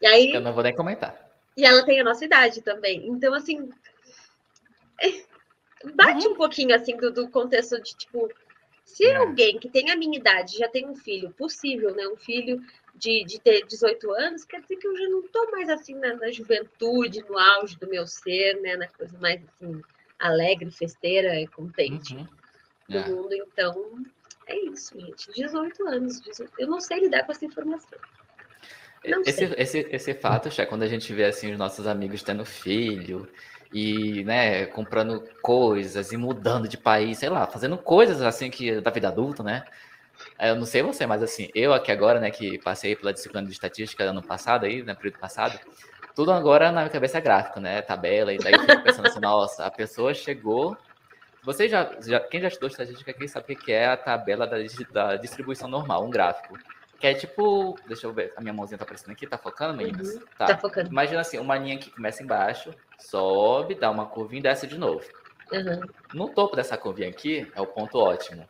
[0.00, 1.26] E aí, Eu não vou nem comentar.
[1.56, 3.06] E ela tem a nossa idade também.
[3.08, 3.70] Então, assim,
[5.00, 5.24] é,
[5.94, 6.32] bate uhum.
[6.32, 8.28] um pouquinho assim do, do, contexto de tipo,
[8.84, 9.16] se é.
[9.16, 12.06] alguém que tem a minha idade já tem um filho possível, né?
[12.08, 12.62] Um filho
[12.94, 16.14] de, de ter 18 anos, quer dizer que eu já não tô mais assim na,
[16.14, 18.76] na juventude, no auge do meu ser, né?
[18.76, 19.82] Na coisa mais assim,
[20.18, 22.26] alegre, festeira e contente uhum.
[22.88, 23.08] do é.
[23.08, 23.34] mundo.
[23.34, 24.04] Então,
[24.46, 25.30] é isso, gente.
[25.32, 26.20] 18 anos.
[26.20, 26.52] 18...
[26.58, 27.98] Eu não sei lidar com essa informação.
[29.24, 33.28] Esse, esse, esse fato, já quando a gente vê assim os nossos amigos tendo filho
[33.72, 38.90] e né, comprando coisas e mudando de país, sei lá, fazendo coisas assim que da
[38.90, 39.64] vida adulta, né?
[40.40, 43.52] Eu não sei você, mas assim, eu aqui agora, né, que passei pela disciplina de
[43.52, 45.58] estatística ano passado aí, né, período passado,
[46.14, 49.20] tudo agora na minha cabeça é gráfico, né, tabela, e daí eu fico pensando assim,
[49.20, 50.76] nossa, a pessoa chegou
[51.46, 54.56] você já, já, quem já estudou estatística aqui sabe o que é a tabela da,
[54.90, 56.58] da distribuição normal, um gráfico.
[56.98, 57.78] Que é tipo.
[57.86, 58.32] Deixa eu ver.
[58.36, 59.26] A minha mãozinha tá aparecendo aqui.
[59.26, 60.14] Tá focando, meninas?
[60.14, 60.46] Uhum, tá.
[60.46, 60.56] tá.
[60.56, 60.88] focando.
[60.88, 65.04] Imagina assim: uma linha que começa embaixo, sobe, dá uma curvinha e desce de novo.
[65.52, 65.80] Uhum.
[66.14, 68.48] No topo dessa curvinha aqui é o ponto ótimo.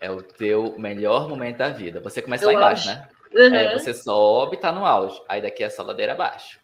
[0.00, 2.00] É o teu melhor momento da vida.
[2.00, 2.98] Você começa eu lá embaixo, acho.
[2.98, 3.08] né?
[3.34, 3.54] Uhum.
[3.54, 5.20] É, você sobe, tá no auge.
[5.28, 6.58] Aí daqui é só ladeira abaixo.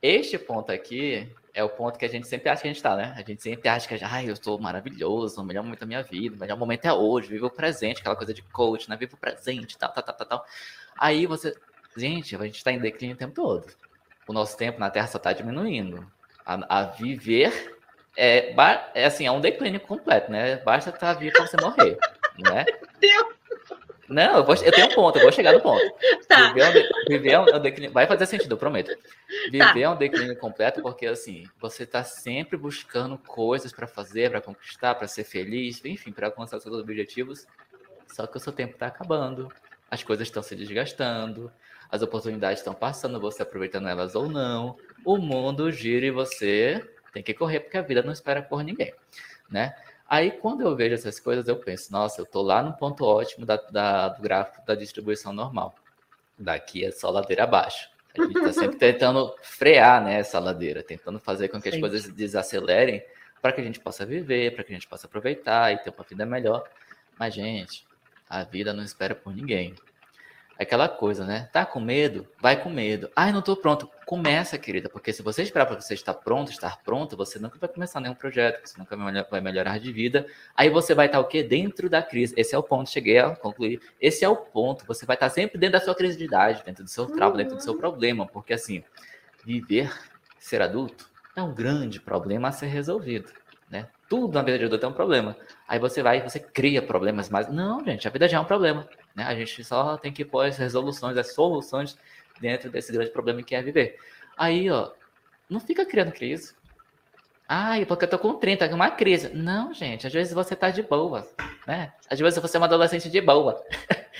[0.00, 2.96] Este ponto aqui é o ponto que a gente sempre acha que a gente está,
[2.96, 3.12] né?
[3.16, 6.36] A gente sempre acha que, ai, eu estou maravilhoso, o melhor momento da minha vida,
[6.36, 8.96] o melhor momento é hoje, viva o presente, aquela coisa de coach, né?
[8.96, 10.46] Viva o presente, tal, tal, tal, tal, tal.
[10.96, 11.54] Aí você,
[11.96, 13.66] gente, a gente está em declínio o tempo todo.
[14.26, 16.10] O nosso tempo na Terra só está diminuindo.
[16.44, 17.76] A, a, viver
[18.16, 18.54] é,
[18.94, 20.56] é assim, é um declínio completo, né?
[20.56, 21.98] Basta estar tá vivo para você morrer,
[22.38, 22.64] né?
[22.98, 23.42] Deus!
[24.08, 25.82] Não, eu, vou, eu tenho um ponto, eu vou chegar no ponto.
[26.28, 26.52] Tá.
[26.52, 27.92] Viver, é um, de, viver é um, declínio.
[27.92, 28.96] Vai fazer sentido, eu prometo.
[29.50, 29.78] Viver tá.
[29.78, 34.94] é um declínio completo porque, assim, você está sempre buscando coisas para fazer, para conquistar,
[34.94, 37.46] para ser feliz, enfim, para alcançar seus objetivos.
[38.08, 39.48] Só que o seu tempo está acabando,
[39.90, 41.52] as coisas estão se desgastando,
[41.90, 44.76] as oportunidades estão passando, você aproveitando elas ou não.
[45.04, 48.94] O mundo gira e você tem que correr porque a vida não espera por ninguém,
[49.50, 49.74] né?
[50.12, 53.46] Aí, quando eu vejo essas coisas, eu penso, nossa, eu estou lá no ponto ótimo
[53.46, 55.74] da, da, do gráfico da distribuição normal.
[56.38, 57.88] Daqui é só ladeira abaixo.
[58.14, 61.80] A gente está sempre tentando frear né, essa ladeira, tentando fazer com que as Sim.
[61.80, 63.02] coisas desacelerem
[63.40, 66.04] para que a gente possa viver, para que a gente possa aproveitar e ter uma
[66.04, 66.62] vida melhor.
[67.18, 67.86] Mas, gente,
[68.28, 69.74] A vida não espera por ninguém.
[70.62, 71.48] Aquela coisa, né?
[71.52, 72.26] Tá com medo?
[72.40, 73.10] Vai com medo.
[73.16, 73.90] Ai, não tô pronto.
[74.06, 77.68] Começa, querida, porque se você esperar para você estar pronto, estar pronto, você nunca vai
[77.68, 78.96] começar nenhum projeto, você nunca
[79.30, 80.26] vai melhorar de vida.
[80.56, 81.42] Aí você vai estar o quê?
[81.42, 82.34] Dentro da crise.
[82.36, 83.80] Esse é o ponto, cheguei a concluir.
[84.00, 84.84] Esse é o ponto.
[84.86, 87.56] Você vai estar sempre dentro da sua crise de idade, dentro do seu trauma, dentro
[87.56, 88.84] do seu problema, porque assim,
[89.44, 89.92] viver,
[90.38, 93.32] ser adulto, é um grande problema a ser resolvido,
[93.70, 93.88] né?
[94.08, 95.36] Tudo na vida de adulto é um problema.
[95.66, 98.86] Aí você vai você cria problemas, mas não, gente, a vida já é um problema.
[99.14, 99.24] Né?
[99.24, 101.96] A gente só tem que pôr as resoluções, as soluções
[102.40, 103.98] dentro desse grande problema que é viver.
[104.36, 104.90] Aí, ó,
[105.48, 106.54] não fica criando crise.
[107.48, 109.28] Ai, porque eu tô com 30, é uma crise.
[109.34, 111.28] Não, gente, às vezes você tá de boa,
[111.66, 111.92] né?
[112.08, 113.62] Às vezes você é uma adolescente de boa.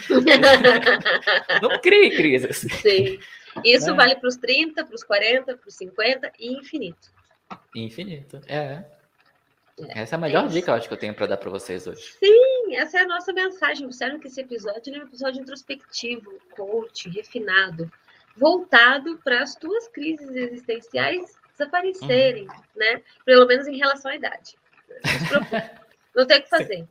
[1.63, 2.59] não crie crises.
[2.83, 3.19] Sim.
[3.65, 3.95] Isso é.
[3.95, 7.11] vale para os 30, para os 40, para os 50 e infinito.
[7.75, 8.85] Infinito, é.
[9.79, 10.03] é.
[10.03, 11.87] Essa é a melhor é dica, eu acho, que eu tenho para dar para vocês
[11.87, 12.03] hoje.
[12.19, 13.87] Sim, essa é a nossa mensagem.
[13.87, 17.91] Observe que esse episódio é um episódio introspectivo, coach, refinado,
[18.37, 22.63] voltado para as tuas crises existenciais desaparecerem, uhum.
[22.77, 23.03] né?
[23.25, 24.57] Pelo menos em relação à idade.
[26.15, 26.87] Não tem o que fazer.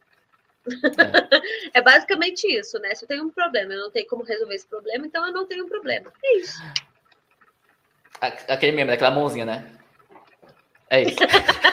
[1.74, 1.78] É.
[1.80, 1.82] é.
[1.82, 2.94] basicamente isso, né?
[2.96, 5.46] Se eu tenho um problema, eu não tenho como resolver esse problema, então eu não
[5.46, 6.12] tenho um problema.
[6.24, 6.62] É isso.
[8.20, 9.72] Aquele mesmo, daquela mãozinha, né?
[10.90, 11.18] É isso.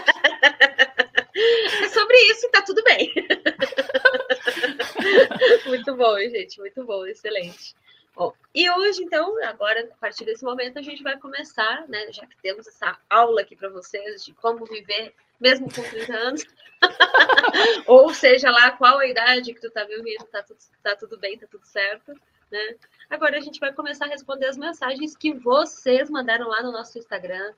[1.39, 3.13] é sobre isso e tá tudo bem.
[5.67, 7.75] muito bom, gente, muito bom, excelente.
[8.15, 12.13] Bom, e hoje, então, agora, a partir desse momento, a gente vai começar, né?
[12.13, 16.45] Já que temos essa aula aqui para vocês de como viver mesmo com 30 anos.
[17.87, 21.39] Ou seja lá qual a idade que tu tá ouvindo, tá tudo, tá tudo bem,
[21.39, 22.13] tá tudo certo,
[22.51, 22.75] né?
[23.09, 26.99] Agora a gente vai começar a responder as mensagens que vocês mandaram lá no nosso
[26.99, 27.53] Instagram,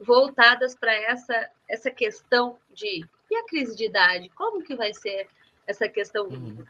[0.00, 4.28] voltadas para essa, essa questão de e a crise de idade?
[4.30, 5.28] Como que vai ser
[5.66, 6.26] essa questão?
[6.26, 6.64] Uhum.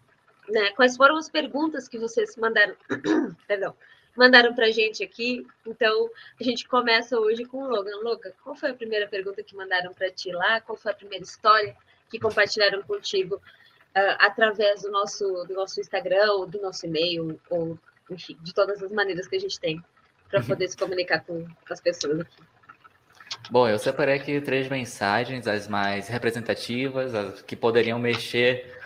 [0.48, 0.70] Né?
[0.72, 2.76] Quais foram as perguntas que vocês mandaram?
[3.46, 3.74] Perdão
[4.16, 5.46] mandaram para a gente aqui.
[5.66, 7.96] Então, a gente começa hoje com o Logan.
[8.02, 10.60] Logan, qual foi a primeira pergunta que mandaram para ti lá?
[10.60, 11.76] Qual foi a primeira história
[12.10, 17.78] que compartilharam contigo uh, através do nosso, do nosso Instagram, ou do nosso e-mail, ou,
[18.10, 19.82] enfim, de todas as maneiras que a gente tem
[20.28, 22.42] para poder se comunicar com, com as pessoas aqui?
[23.50, 28.78] Bom, eu separei aqui três mensagens, as mais representativas, as que poderiam mexer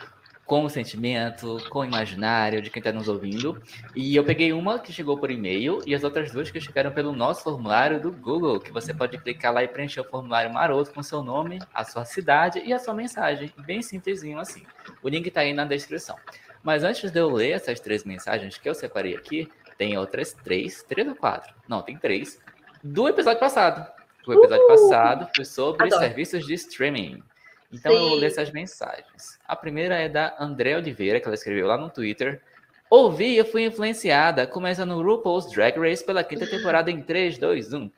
[0.46, 3.62] com o sentimento, com o imaginário de quem está nos ouvindo.
[3.94, 7.12] E eu peguei uma que chegou por e-mail e as outras duas que chegaram pelo
[7.12, 11.03] nosso formulário do Google, que você pode clicar lá e preencher o formulário maroto com
[11.03, 13.53] seu nome, a sua cidade e a sua mensagem.
[13.66, 14.62] Bem simplesinho assim.
[15.03, 16.16] O link está aí na descrição.
[16.62, 19.46] Mas antes de eu ler essas três mensagens que eu separei aqui,
[19.77, 21.55] tem outras três, três ou quatro?
[21.68, 22.40] Não, tem três.
[22.83, 23.94] Do episódio passado.
[24.27, 24.69] O episódio Uhul!
[24.69, 26.03] passado foi sobre Adoro.
[26.03, 27.23] serviços de streaming.
[27.73, 27.99] Então Sim.
[27.99, 29.39] eu vou ler essas mensagens.
[29.47, 32.41] A primeira é da André Oliveira, que ela escreveu lá no Twitter.
[32.89, 34.47] Ouvi e fui influenciada.
[34.47, 37.85] Começa no RuPaul's Drag Race pela quinta temporada em 3, 2, 1.
[37.85, 37.91] Uh,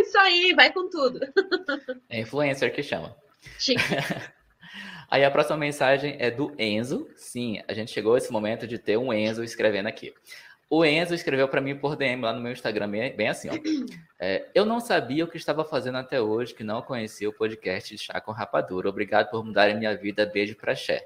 [0.00, 1.20] isso aí, vai com tudo.
[2.08, 3.14] É influencer que chama.
[3.58, 3.82] Chique.
[5.10, 7.08] Aí a próxima mensagem é do Enzo.
[7.16, 10.14] Sim, a gente chegou a esse momento de ter um Enzo escrevendo aqui.
[10.72, 13.54] O Enzo escreveu para mim por DM lá no meu Instagram, bem, assim, ó.
[14.20, 17.92] É, eu não sabia o que estava fazendo até hoje, que não conhecia o podcast
[17.92, 18.88] de Chá com Rapadura.
[18.88, 20.24] Obrigado por mudarem minha vida.
[20.24, 21.04] Beijo pra Xé.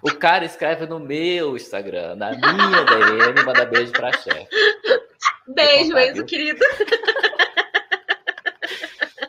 [0.00, 4.46] O cara escreve no meu Instagram, na minha DM, manda beijo pra Xé.
[5.48, 6.26] Beijo, contar, Enzo, viu?
[6.26, 6.64] querido.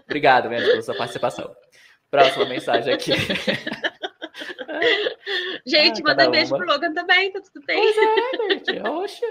[0.06, 1.56] Obrigado, Enzo, pela sua participação.
[2.12, 3.14] Próxima mensagem aqui.
[5.66, 7.78] Gente, ah, manda beijo pro Logan também, tá tudo bem?
[7.78, 8.88] Pois é, gente.
[8.88, 9.26] Oxe.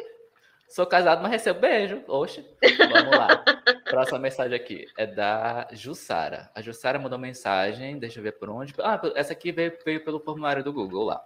[0.68, 2.02] Sou casado, mas recebo beijo.
[2.06, 2.44] Oxe.
[2.76, 3.42] Vamos lá.
[3.84, 6.50] Próxima mensagem aqui é da Jussara.
[6.54, 8.74] A Jussara mandou mensagem, deixa eu ver por onde.
[8.78, 11.24] Ah, essa aqui veio, veio pelo formulário do Google lá.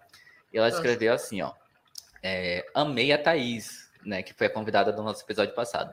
[0.53, 1.53] E ela escreveu assim, ó.
[2.23, 4.23] É, amei a Thaís, né?
[4.23, 5.93] Que foi a convidada do nosso episódio passado.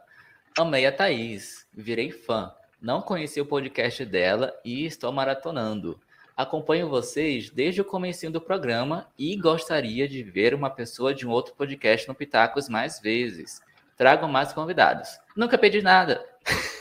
[0.58, 2.54] Amei a Thaís, virei fã.
[2.80, 6.00] Não conheci o podcast dela e estou maratonando.
[6.40, 11.32] Acompanho vocês desde o começo do programa e gostaria de ver uma pessoa de um
[11.32, 13.62] outro podcast no Pitacos mais vezes.
[13.98, 15.20] Trago mais convidados.
[15.36, 16.26] Nunca pedi nada.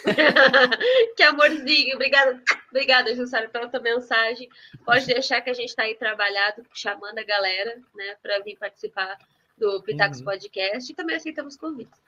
[1.17, 1.97] que amorzinho.
[1.97, 2.41] Obrigada,
[2.71, 4.49] obrigada, Jussara, pela tua mensagem.
[4.85, 9.19] Pode deixar que a gente está aí trabalhado, chamando a galera, né, para vir participar
[9.59, 10.25] do Pitacos uhum.
[10.27, 12.01] Podcast e também aceitamos convites.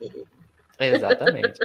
[0.81, 1.61] Exatamente.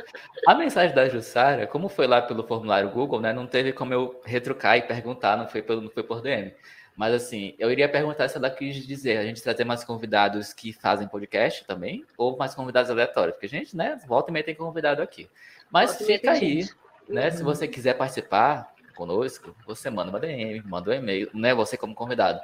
[0.45, 4.21] A mensagem da Jussara, como foi lá pelo formulário Google, né, não teve como eu
[4.25, 6.54] retrucar e perguntar, não foi, pelo, não foi por DM.
[6.95, 10.71] Mas assim, eu iria perguntar se ela quis dizer, a gente trazer mais convidados que
[10.71, 14.56] fazem podcast também, ou mais convidados aleatórios, porque a gente, né, volta e meia tem
[14.56, 15.30] convidado aqui.
[15.69, 16.75] Mas volta fica aí, gente.
[17.10, 17.32] né, uhum.
[17.32, 21.93] se você quiser participar conosco, você manda uma DM, manda um e-mail, né, você como
[21.93, 22.39] convidado.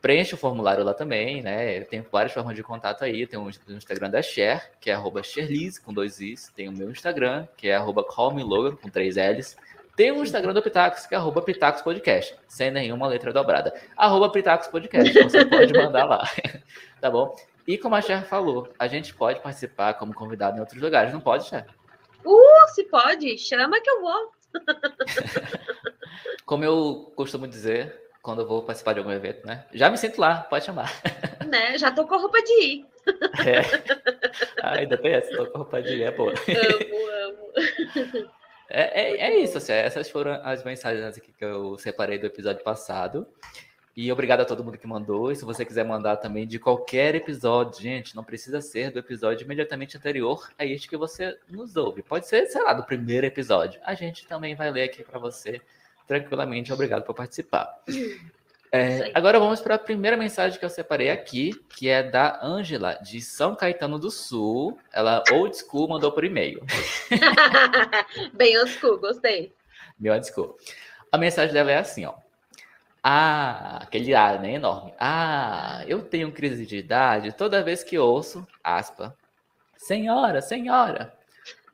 [0.00, 1.80] Preenche o formulário lá também, né?
[1.80, 3.26] Tem várias formas de contato aí.
[3.26, 6.52] Tem o Instagram da Cher, que é arroba Sherlize, com dois Is.
[6.54, 9.56] Tem o meu Instagram, que é arroba callmelogan, com três L's.
[9.96, 13.74] Tem o Instagram do Pitacos, que é arroba Pitacos Podcast, sem nenhuma letra dobrada.
[13.96, 16.22] Arroba Pitacos Podcast, então você pode mandar lá,
[17.00, 17.34] tá bom?
[17.66, 21.20] E como a Cher falou, a gente pode participar como convidado em outros lugares, não
[21.20, 21.66] pode, Cher?
[22.22, 24.32] Uh, se pode, chama que eu vou.
[26.44, 29.64] como eu costumo dizer, quando eu vou participar de algum evento, né?
[29.72, 30.92] Já me sinto lá, pode chamar.
[31.46, 31.78] Né?
[31.78, 32.86] Já tô com a roupa de ir.
[33.46, 33.60] É.
[34.60, 36.32] Ah, ainda tem essa, tô com a roupa de ir, é boa.
[36.32, 38.30] Amo, amo.
[38.68, 42.64] É, é, é isso, assim, essas foram as mensagens aqui que eu separei do episódio
[42.64, 43.28] passado.
[43.96, 45.30] E obrigado a todo mundo que mandou.
[45.30, 49.44] E se você quiser mandar também de qualquer episódio, gente, não precisa ser do episódio
[49.44, 52.02] imediatamente anterior a este que você nos ouve.
[52.02, 53.80] Pode ser, sei lá, do primeiro episódio.
[53.84, 55.62] A gente também vai ler aqui para você
[56.06, 56.72] tranquilamente.
[56.72, 57.68] Obrigado por participar.
[58.72, 62.94] É, agora vamos para a primeira mensagem que eu separei aqui, que é da Ângela,
[62.94, 64.78] de São Caetano do Sul.
[64.92, 66.60] Ela, old school, mandou por e-mail.
[68.34, 69.54] Bem old school, gostei.
[69.96, 70.56] Bem old school.
[71.10, 72.14] A mensagem dela é assim, ó.
[73.02, 74.92] Ah, aquele ar, né, enorme.
[74.98, 79.16] Ah, eu tenho crise de idade toda vez que ouço, aspa,
[79.78, 81.14] senhora, senhora.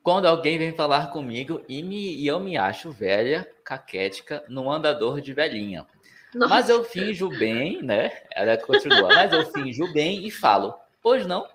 [0.03, 5.21] Quando alguém vem falar comigo e, me, e eu me acho velha, caquética, num andador
[5.21, 5.85] de velhinha.
[6.33, 6.53] Nossa.
[6.53, 8.11] Mas eu finjo bem, né?
[8.31, 11.47] Ela continua, mas eu finjo bem e falo, pois não?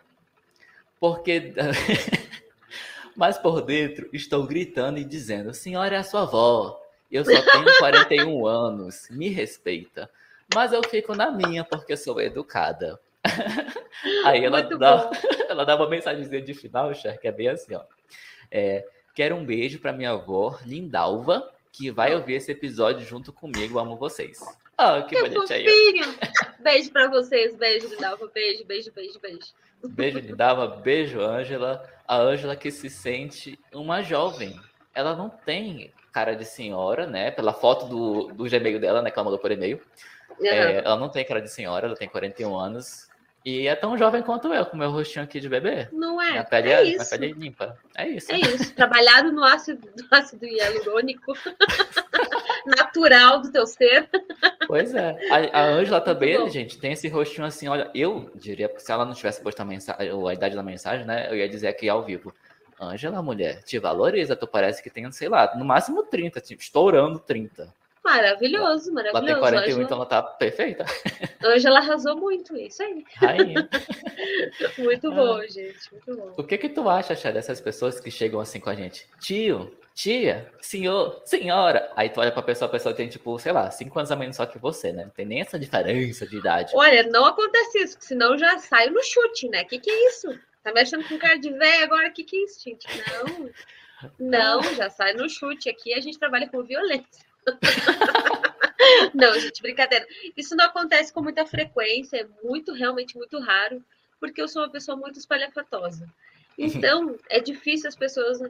[1.00, 1.52] Porque.
[3.16, 7.78] mas por dentro estou gritando e dizendo: Senhora é a sua avó, eu só tenho
[7.78, 10.11] 41 anos, me respeita.
[10.54, 12.98] Mas eu fico na minha porque sou educada.
[14.24, 15.11] Aí ela dá,
[15.48, 17.83] ela dá uma mensagem de final, Cher, que é bem assim, ó.
[18.50, 23.78] É, quero um beijo para minha avó, Lindalva, que vai ouvir esse episódio junto comigo.
[23.78, 24.38] Amo vocês.
[24.78, 26.04] Oh, que, que bonitinho.
[26.61, 27.57] Beijo para vocês.
[27.57, 28.31] Beijo, Lindalva.
[28.33, 29.54] Beijo, beijo, beijo, beijo.
[29.85, 30.66] Beijo, Lindalva.
[30.68, 31.83] Beijo, Ângela.
[32.07, 34.59] A Ângela que se sente uma jovem.
[34.94, 37.31] Ela não tem cara de senhora, né?
[37.31, 39.11] Pela foto do, do Gmail dela, né?
[39.11, 39.81] Que ela mandou por e-mail.
[40.38, 40.46] Uhum.
[40.46, 43.08] É, ela não tem cara de senhora, ela tem 41 anos.
[43.44, 45.88] E é tão jovem quanto eu, com meu rostinho aqui de bebê.
[45.92, 46.33] Não é?
[46.33, 47.11] Minha pele é, é isso.
[47.11, 47.79] pele é limpa.
[47.96, 48.33] É isso.
[48.33, 48.74] É isso.
[48.74, 51.33] Trabalhado no ácido, no ácido hialurônico
[52.66, 54.09] natural do teu ser.
[54.66, 55.16] Pois é.
[55.53, 59.40] A Ângela também, gente, tem esse rostinho assim, olha, eu diria, se ela não tivesse
[59.40, 62.35] posto a, mensagem, a idade da mensagem, né, eu ia dizer aqui ao vivo.
[62.81, 67.18] Ângela, mulher, te valoriza, tu parece que tem, sei lá, no máximo 30, tipo, estourando
[67.18, 67.72] 30.
[68.09, 69.27] Maravilhoso, maravilhoso.
[69.27, 69.83] Ela tem 41, Angela...
[69.83, 70.87] então ela tá perfeita.
[71.44, 73.05] Hoje ela arrasou muito, isso aí.
[73.16, 73.68] Rainha.
[74.79, 75.47] muito bom, ah.
[75.47, 76.35] gente, muito bom.
[76.37, 79.07] O que que tu acha, Chá, dessas pessoas que chegam assim com a gente?
[79.21, 81.92] Tio, tia, senhor, senhora.
[81.94, 84.37] Aí tu olha pra pessoa, a pessoa tem, tipo, sei lá, 5 anos a menos
[84.37, 85.05] só que você, né?
[85.05, 86.73] Não tem nem essa diferença de idade.
[86.75, 89.64] Olha, não acontece isso, senão já saio no chute, né?
[89.64, 90.29] Que que é isso?
[90.64, 92.87] Tá mexendo com cara de velho agora, que que é isso, gente?
[93.12, 93.51] Não,
[94.62, 95.68] não, já sai no chute.
[95.68, 97.27] Aqui a gente trabalha com violência.
[99.14, 100.06] não, gente, brincadeira.
[100.37, 103.82] Isso não acontece com muita frequência, é muito, realmente muito raro,
[104.20, 106.08] porque eu sou uma pessoa muito espalhafatosa.
[106.56, 108.40] Então, é difícil as pessoas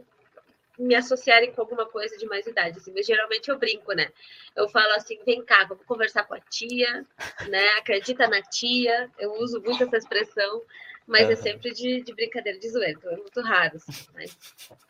[0.78, 4.10] me associarem com alguma coisa de mais idade, assim, mas geralmente eu brinco, né?
[4.54, 7.04] Eu falo assim, vem cá, vamos conversar com a tia,
[7.48, 7.68] né?
[7.78, 10.62] Acredita na tia, eu uso muito essa expressão,
[11.04, 11.32] mas uhum.
[11.32, 14.38] é sempre de, de, brincadeira, de zoeira, então é muito raro, assim, mas,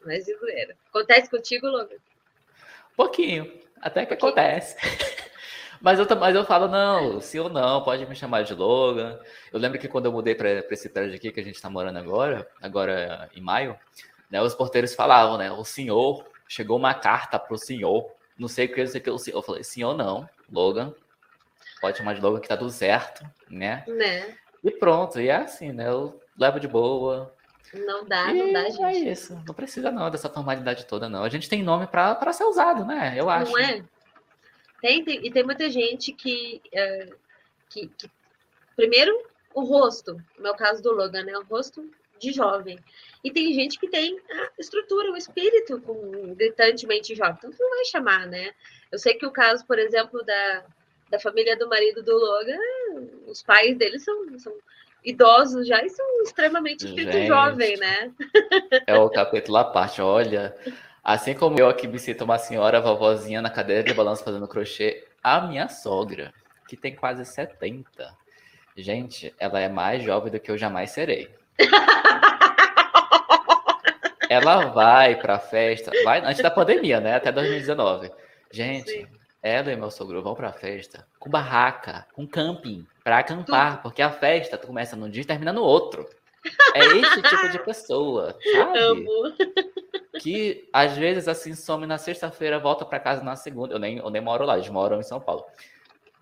[0.05, 0.77] mas de zoeira.
[0.89, 1.97] Acontece contigo, Logan?
[2.95, 3.51] Pouquinho.
[3.81, 4.77] Até que acontece.
[5.81, 9.17] Mas eu, mas eu falo, não, sim ou não, pode me chamar de Logan.
[9.53, 12.01] Eu lembro que quando eu mudei para esse prédio aqui que a gente está morando
[12.01, 13.79] agora, agora em maio,
[14.29, 15.53] né, os porteiros falavam, né?
[15.53, 19.05] O senhor, chegou uma carta para o senhor, não sei o que, não sei o
[19.05, 19.39] que, o senhor.
[19.39, 20.93] Eu falei, senhor não, Logan,
[21.81, 23.85] pode chamar de Logan que tá tudo certo, né?
[23.87, 24.37] Né?
[24.65, 25.87] E pronto, e é assim, né?
[25.89, 27.33] Eu levo de boa,
[27.75, 28.83] não dá, e não dá, é gente.
[28.83, 29.43] É isso.
[29.47, 31.23] Não precisa, não, dessa formalidade toda, não.
[31.23, 33.15] A gente tem nome para ser usado, né?
[33.17, 33.51] Eu acho.
[33.51, 33.85] Não é?
[34.81, 37.09] Tem, tem, e tem muita gente que, é,
[37.69, 38.11] que, que,
[38.77, 39.13] Primeiro,
[39.53, 40.15] o rosto.
[40.37, 41.37] No meu caso do Logan, né?
[41.37, 42.79] O rosto de jovem.
[43.23, 47.35] E tem gente que tem a estrutura, o espírito com gritantemente jovem.
[47.39, 48.53] Então, tu não vai chamar, né?
[48.91, 50.65] Eu sei que o caso, por exemplo, da,
[51.11, 52.59] da família do marido do Logan,
[53.27, 54.53] os pais dele são, são
[55.09, 58.13] idosos já e são extremamente espírito jovem, né?
[58.87, 60.55] É o capítulo à parte, olha.
[61.03, 65.07] Assim como eu aqui me sinto uma senhora vovozinha na cadeira de balanço fazendo crochê,
[65.23, 66.33] a minha sogra,
[66.69, 67.83] que tem quase 70.
[68.77, 71.35] Gente, ela é mais jovem do que eu jamais serei.
[74.29, 77.17] ela vai pra festa, vai antes da pandemia, né?
[77.17, 78.11] Até 2019.
[78.53, 79.18] Gente, Sim.
[79.43, 84.11] Ela e meu sogro vão pra festa com barraca, com camping, pra acampar, porque a
[84.11, 86.09] festa começa num dia e termina no outro.
[86.75, 88.79] É esse tipo de pessoa, sabe?
[88.79, 89.11] Amo.
[90.21, 93.75] Que às vezes assim some na sexta-feira, volta para casa na segunda.
[93.75, 95.45] Eu nem, eu nem moro lá, eles moram em São Paulo.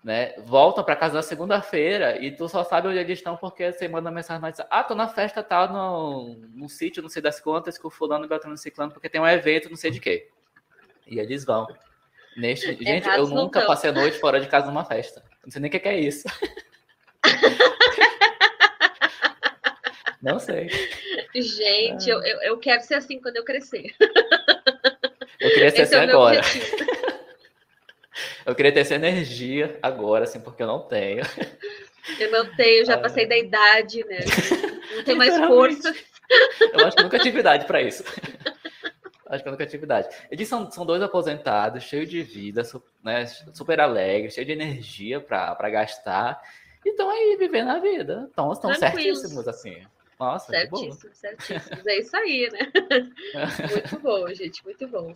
[0.03, 0.33] Né?
[0.45, 4.11] Voltam para casa na segunda-feira e tu só sabe onde eles estão porque você manda
[4.11, 4.69] mensagem WhatsApp.
[4.71, 8.27] Ah, tô na festa tal, no, no sítio, não sei das contas, com o fulano
[8.27, 10.29] Beltrano Ciclano, porque tem um evento, não sei de quê.
[11.07, 11.65] E eles vão.
[12.37, 12.77] Neste...
[12.83, 15.23] Gente, eu nunca passei a noite fora de casa numa festa.
[15.43, 16.27] Não sei nem o que é isso.
[20.21, 20.69] Não sei.
[21.35, 22.13] Gente, ah.
[22.13, 23.93] eu, eu, eu, quero ser assim quando eu crescer.
[25.39, 26.41] Eu queria ser Esse assim é agora.
[28.45, 31.21] Eu queria ter essa energia agora, assim, porque eu não tenho.
[32.19, 32.99] Eu não tenho, já ah.
[32.99, 34.19] passei da idade, né?
[34.95, 35.93] Não tenho mais força.
[36.73, 38.03] Eu acho que nunca tive idade para isso.
[39.29, 40.07] Acho que nunca tive idade.
[40.31, 42.61] Eles são, são dois aposentados, cheios de vida,
[43.03, 46.41] né, super alegres, cheios de energia para gastar.
[46.85, 48.27] E estão aí vivendo a vida.
[48.29, 49.85] Estão certíssimos, assim.
[50.19, 51.81] Nossa, certíssimo, certíssimo.
[51.85, 52.71] É isso aí, né?
[53.71, 55.15] muito bom, gente, muito bom.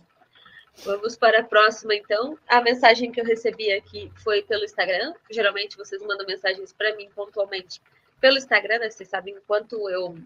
[0.84, 2.38] Vamos para a próxima, então.
[2.48, 5.12] A mensagem que eu recebi aqui foi pelo Instagram.
[5.30, 7.80] Geralmente vocês mandam mensagens para mim pontualmente
[8.20, 8.90] pelo Instagram, né?
[8.90, 10.16] Vocês sabem quanto eu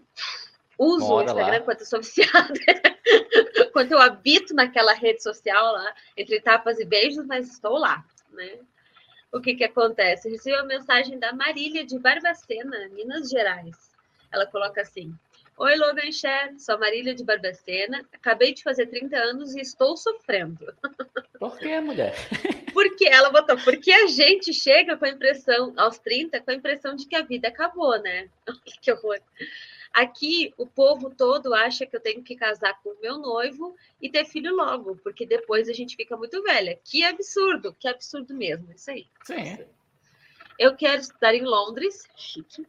[0.77, 1.61] uso o Instagram, lá.
[1.61, 2.53] quanto eu sou viciada,
[3.73, 8.59] quanto eu habito naquela rede social lá, entre tapas e beijos, mas estou lá, né?
[9.31, 10.27] O que que acontece?
[10.27, 13.75] Eu recebi uma mensagem da Marília de Barbacena, Minas Gerais.
[14.31, 15.13] Ela coloca assim:
[15.57, 20.71] Oi, Logan Cher, sou Marília de Barbacena, acabei de fazer 30 anos e estou sofrendo.
[21.39, 22.13] Por que, mulher?
[22.73, 26.95] Porque ela botou, porque a gente chega com a impressão, aos 30, com a impressão
[26.95, 28.29] de que a vida acabou, né?
[28.81, 29.19] Que horror.
[29.93, 34.09] Aqui, o povo todo acha que eu tenho que casar com o meu noivo e
[34.09, 36.79] ter filho logo, porque depois a gente fica muito velha.
[36.83, 39.07] Que absurdo, que absurdo mesmo, isso aí.
[39.23, 39.65] Sim.
[40.59, 42.65] Eu quero estudar em Londres, chique,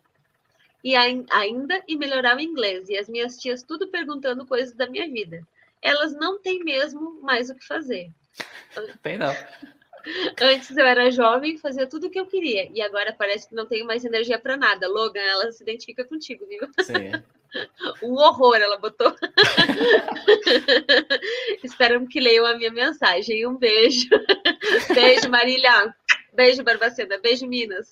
[0.83, 2.89] e ainda e melhorar o inglês.
[2.89, 5.47] E as minhas tias tudo perguntando coisas da minha vida.
[5.81, 8.11] Elas não têm mesmo mais o que fazer.
[9.03, 9.33] Tem não.
[10.41, 12.69] Antes eu era jovem, fazia tudo o que eu queria.
[12.73, 14.89] E agora parece que não tenho mais energia para nada.
[14.89, 16.69] Logan, ela se identifica contigo, viu?
[16.85, 17.13] Sim.
[18.03, 19.11] Um horror, ela botou.
[21.65, 23.47] Espero que leiam a minha mensagem.
[23.47, 24.11] Um beijo.
[24.95, 25.95] Beijo, Marília.
[26.35, 27.17] Beijo, Barbacena.
[27.17, 27.91] Beijo, Minas.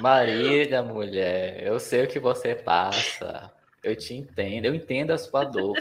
[0.00, 3.52] Marília, mulher, eu sei o que você passa.
[3.86, 5.76] Eu te entendo, eu entendo a sua dor.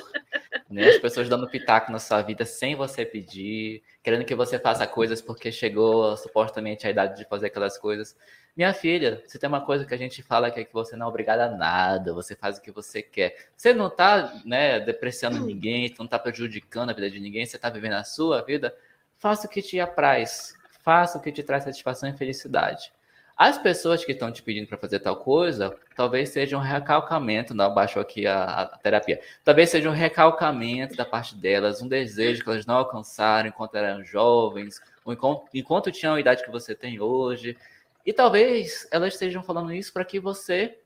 [0.69, 0.89] Né?
[0.89, 5.21] As pessoas dando pitaco na sua vida sem você pedir, querendo que você faça coisas
[5.21, 8.15] porque chegou supostamente a idade de fazer aquelas coisas.
[8.55, 11.07] Minha filha, se tem uma coisa que a gente fala que é que você não
[11.07, 13.49] é obrigada a nada, você faz o que você quer.
[13.57, 17.69] Você não tá, né, depreciando ninguém, não tá prejudicando a vida de ninguém, você tá
[17.69, 18.75] vivendo a sua vida,
[19.17, 20.53] faça o que te apraz,
[20.83, 22.91] faça o que te traz satisfação e felicidade.
[23.37, 27.73] As pessoas que estão te pedindo para fazer tal coisa, talvez seja um recalcamento, não
[27.73, 32.49] baixou aqui a, a, terapia, talvez seja um recalcamento da parte delas, um desejo que
[32.49, 37.01] elas não alcançaram enquanto eram jovens, ou enquanto, enquanto tinham a idade que você tem
[37.01, 37.57] hoje.
[38.05, 40.79] E talvez elas estejam falando isso para que você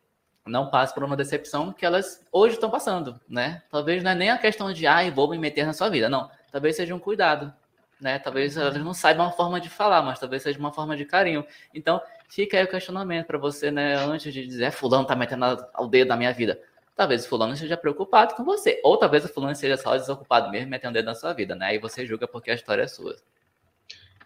[0.44, 3.62] não passe por uma decepção que elas hoje estão passando, né?
[3.70, 6.32] Talvez não é nem a questão de, ah, vou me meter na sua vida, não.
[6.52, 7.54] Talvez seja um cuidado,
[8.02, 8.18] né?
[8.18, 11.46] Talvez elas não saibam a forma de falar, mas talvez seja uma forma de carinho.
[11.74, 13.96] Então, fica aí o questionamento para você, né?
[13.96, 15.46] Antes de dizer, é, fulano tá metendo
[15.78, 16.62] o dedo na minha vida.
[16.96, 18.80] Talvez o fulano esteja preocupado com você.
[18.84, 21.68] Ou talvez o fulano seja só desocupado mesmo, metendo o dedo na sua vida, né?
[21.68, 23.16] Aí você julga porque a história é sua.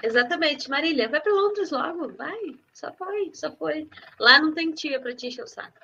[0.01, 1.07] Exatamente, Marília.
[1.07, 2.55] Vai para Londres logo, vai.
[2.73, 3.87] Só foi, só foi.
[4.19, 5.79] Lá não tem tia para te encher o saco.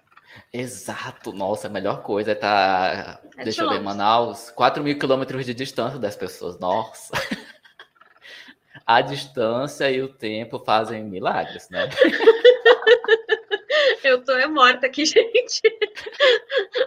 [0.54, 4.98] Exato, nossa, a melhor coisa é estar, tá, é deixa eu ver, Manaus, 4 mil
[4.98, 7.14] quilômetros de distância das pessoas, nossa.
[8.90, 11.88] a distância e o tempo fazem milagres, né?
[14.04, 15.62] Eu tô é morta aqui, gente.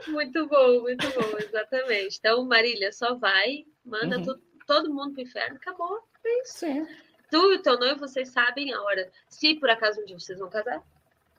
[0.08, 2.16] Muito bom, muito bom, exatamente.
[2.18, 4.24] Então, Marília, só vai, manda uhum.
[4.24, 6.00] tu, todo mundo pro inferno, acabou.
[6.24, 6.58] É isso.
[6.58, 6.84] Sim.
[7.30, 9.08] Tu e o teu noivo, vocês sabem a hora.
[9.28, 10.82] Se por acaso um dia vocês vão casar,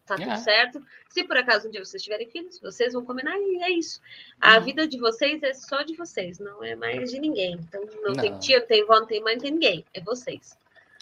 [0.06, 0.38] tá tudo é.
[0.38, 0.86] certo.
[1.10, 4.02] Se por acaso um dia vocês tiverem filhos, vocês vão combinar e é isso.
[4.40, 4.64] A uhum.
[4.64, 7.54] vida de vocês é só de vocês, não é mais de ninguém.
[7.54, 8.16] Então não, não.
[8.16, 9.86] tem tia, não tem avó, não tem mãe, não tem ninguém.
[9.94, 10.58] É vocês.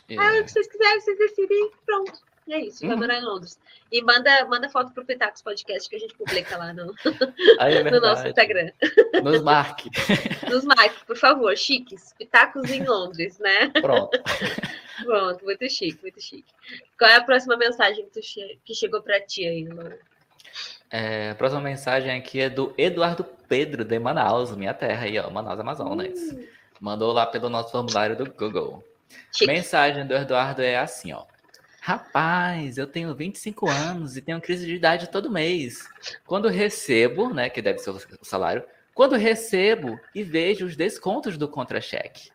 [0.09, 0.17] É.
[0.17, 2.30] Ah, o que vocês quiserem, vocês decidem, pronto.
[2.51, 2.97] É isso, vai uhum.
[2.97, 3.57] morar em Londres.
[3.89, 6.93] E manda, manda foto pro Pitacos Podcast que a gente publica lá no,
[7.61, 8.71] é no nosso Instagram.
[9.23, 9.89] Nos marque.
[10.49, 12.13] Nos marque, por favor, chiques.
[12.17, 13.69] Pitacos em Londres, né?
[13.69, 14.19] Pronto.
[15.05, 16.51] Pronto, muito chique, muito chique.
[16.99, 19.89] Qual é a próxima mensagem que, che que chegou para ti aí, Lu?
[20.89, 25.29] É, a próxima mensagem aqui é do Eduardo Pedro, de Manaus, minha terra aí, ó,
[25.29, 26.19] Manaus, Amazonas.
[26.19, 26.45] Uh.
[26.81, 28.83] Mandou lá pelo nosso formulário do Google.
[29.31, 29.47] Chique.
[29.47, 31.30] Mensagem do Eduardo é assim, ó.
[31.83, 35.89] Rapaz, eu tenho 25 anos e tenho crise de idade todo mês.
[36.27, 38.63] Quando recebo, né, que deve ser o salário,
[38.93, 42.29] quando recebo e vejo os descontos do contra-cheque,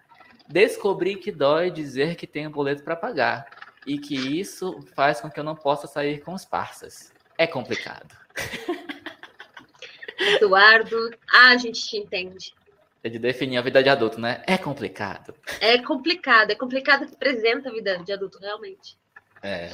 [0.49, 3.47] descobri que dói dizer que tenho boleto para pagar
[3.87, 7.13] e que isso faz com que eu não possa sair com os parças.
[7.39, 8.17] É complicado.
[10.19, 12.53] Eduardo, ah, a gente te entende.
[13.01, 14.43] É de definir a vida de adulto, né?
[14.45, 15.33] É complicado.
[15.61, 18.99] É complicado, é complicado que apresenta a vida de adulto, realmente.
[19.47, 19.71] É.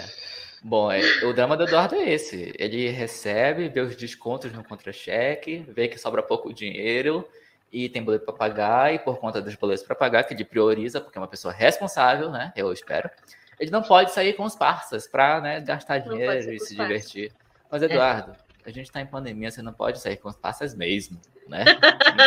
[0.63, 2.53] Bom, é, o drama do Eduardo é esse.
[2.59, 7.27] Ele recebe, vê os descontos no contra-cheque, vê que sobra pouco dinheiro
[7.73, 11.01] e tem boleto para pagar, e por conta dos boletos para pagar, que ele prioriza,
[11.01, 12.53] porque é uma pessoa responsável, né?
[12.55, 13.11] Eu espero.
[13.59, 17.33] Ele não pode sair com os parceiros para né, gastar dinheiro e se divertir.
[17.71, 18.69] Mas, Eduardo, é.
[18.69, 21.19] a gente está em pandemia, você não pode sair com os parceiros mesmo,
[21.49, 21.65] né?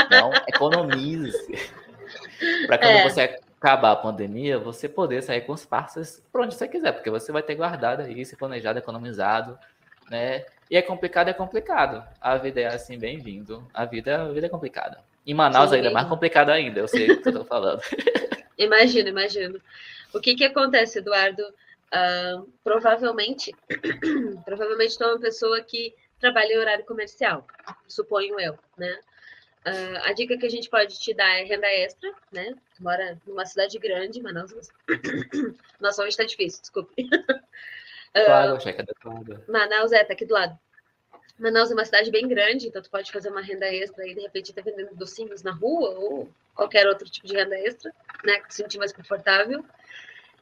[0.07, 1.37] Então, economize.
[2.65, 3.03] para quando é.
[3.03, 7.09] você acabar a pandemia, você poder sair com os parceiros por onde você quiser, porque
[7.09, 9.57] você vai ter guardado aí, se planejado, economizado,
[10.07, 10.45] né?
[10.69, 12.03] E é complicado, é complicado.
[12.21, 13.67] A vida é assim, bem-vindo.
[13.73, 14.99] A vida, a vida é complicada.
[15.25, 17.81] Em Manaus Sim, ainda é mais complicado ainda, eu sei o que eu tô falando.
[18.55, 19.59] imagino, imagino.
[20.13, 21.41] O que que acontece, Eduardo?
[21.41, 23.51] Uh, provavelmente,
[24.45, 27.47] provavelmente tu é uma pessoa que trabalha em horário comercial,
[27.87, 28.99] suponho eu, né?
[29.65, 32.53] Uh, a dica que a gente pode te dar é renda extra, né?
[32.79, 34.51] Mora numa cidade grande, Manaus.
[35.81, 36.93] Nossa, hoje está difícil, desculpe.
[38.15, 39.51] Claro, uh.
[39.51, 40.57] Manaus é, tá aqui do lado.
[41.37, 44.21] Manaus é uma cidade bem grande, então tu pode fazer uma renda extra e de
[44.21, 47.93] repente tá vendendo docinhos na rua ou qualquer outro tipo de renda extra,
[48.23, 48.39] né?
[48.39, 49.65] Que te sentir mais confortável.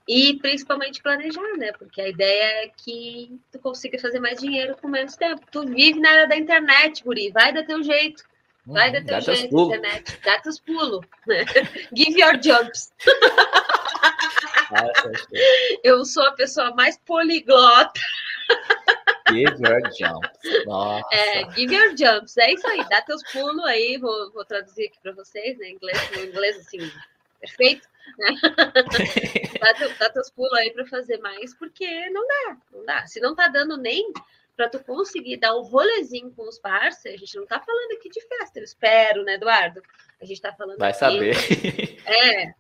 [0.08, 1.72] E principalmente planejar, né?
[1.72, 5.42] Porque a ideia é que tu consiga fazer mais dinheiro com menos tempo.
[5.50, 8.24] Tu vive na era da internet, Guri, vai dar teu jeito.
[8.66, 9.76] Vai dar teu jeito, pulo.
[9.76, 10.20] internet.
[10.24, 11.06] Dá teus pulos.
[11.94, 12.94] Give your jumps.
[15.84, 18.00] Eu sou a pessoa mais poliglota.
[19.30, 20.66] Give your jumps.
[20.66, 21.08] Nossa.
[21.12, 22.38] É, give your jumps.
[22.38, 22.88] É isso aí.
[22.90, 23.98] Dá teus pulos aí.
[23.98, 25.70] Vou, vou traduzir aqui para vocês, né?
[25.70, 26.92] Inglês, no inglês assim,
[27.42, 27.88] perfeito.
[28.18, 28.36] Né?
[29.60, 33.06] dá, dá teus pulos aí para fazer mais, porque não dá, não dá.
[33.08, 34.12] Se não tá dando nem
[34.56, 38.10] para tu conseguir dar um rolezinho com os parceiros, a gente não está falando aqui
[38.10, 39.82] de festa, eu espero, né, Eduardo?
[40.22, 41.36] A gente está falando Vai aqui, saber.
[42.06, 42.54] É.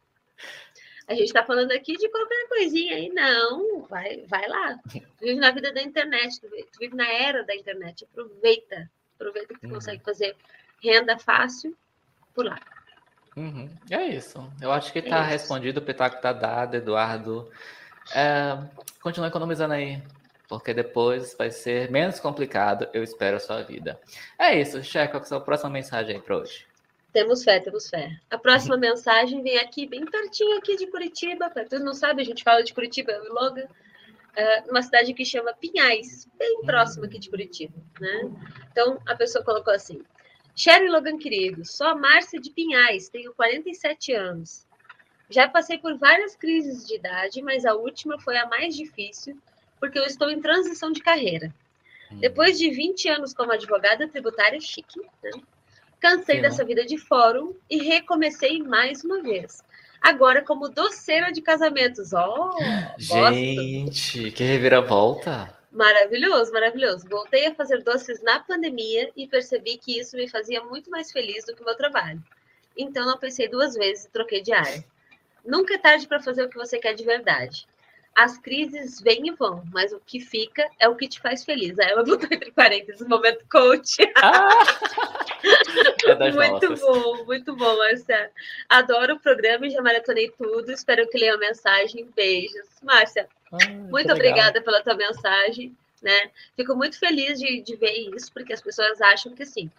[1.07, 4.79] A gente está falando aqui de qualquer coisinha aí, não, vai, vai lá.
[4.89, 8.89] Tu vive na vida da internet, tu vive, tu vive na era da internet, aproveita,
[9.15, 9.73] aproveita que tu uhum.
[9.73, 10.35] consegue fazer
[10.81, 11.77] renda fácil
[12.33, 12.57] por lá.
[13.35, 13.69] Uhum.
[13.89, 14.49] É isso.
[14.61, 17.51] Eu acho que está é respondido, o pitaco está dado, Eduardo.
[18.15, 18.57] É,
[19.01, 20.01] continua economizando aí
[20.47, 23.99] porque depois vai ser menos complicado, eu espero, a sua vida.
[24.37, 26.65] É isso, Checa, qual é a sua próxima mensagem aí para hoje?
[27.11, 28.19] Temos fé, temos fé.
[28.29, 31.49] A próxima mensagem vem aqui, bem pertinho aqui de Curitiba.
[31.49, 33.65] Para quem não sabe, a gente fala de Curitiba, eu e Logan.
[33.65, 38.31] Uh, numa cidade que chama Pinhais, bem próximo aqui de Curitiba, né?
[38.71, 40.01] Então, a pessoa colocou assim,
[40.55, 44.67] Sherry Logan querido, sou a Márcia de Pinhais, tenho 47 anos.
[45.29, 49.39] Já passei por várias crises de idade, mas a última foi a mais difícil,
[49.83, 51.53] porque eu estou em transição de carreira.
[52.09, 52.15] Hum.
[52.21, 55.31] Depois de 20 anos como advogada tributária chique, né?
[55.99, 56.41] cansei Sim.
[56.41, 59.61] dessa vida de fórum e recomecei mais uma vez.
[60.01, 62.13] Agora como doceira de casamentos.
[62.13, 62.57] Oh,
[62.97, 64.35] Gente, gosto.
[64.37, 65.53] que reviravolta!
[65.69, 67.05] Maravilhoso, maravilhoso.
[67.09, 71.43] Voltei a fazer doces na pandemia e percebi que isso me fazia muito mais feliz
[71.43, 72.23] do que o meu trabalho.
[72.77, 74.81] Então não pensei duas vezes e troquei de área.
[75.45, 77.67] Nunca é tarde para fazer o que você quer de verdade
[78.15, 81.77] as crises vêm e vão, mas o que fica é o que te faz feliz.
[81.79, 83.97] Aí ela botou entre parênteses, momento coach.
[84.17, 84.49] Ah,
[86.07, 86.79] é muito nossas.
[86.81, 88.31] bom, muito bom, Márcia.
[88.69, 90.71] Adoro o programa e já maratonei tudo.
[90.71, 92.07] Espero que leiam a mensagem.
[92.15, 92.69] Beijos.
[92.81, 95.75] Márcia, ah, muito obrigada pela tua mensagem.
[96.01, 96.31] Né?
[96.55, 99.71] Fico muito feliz de, de ver isso, porque as pessoas acham que assim,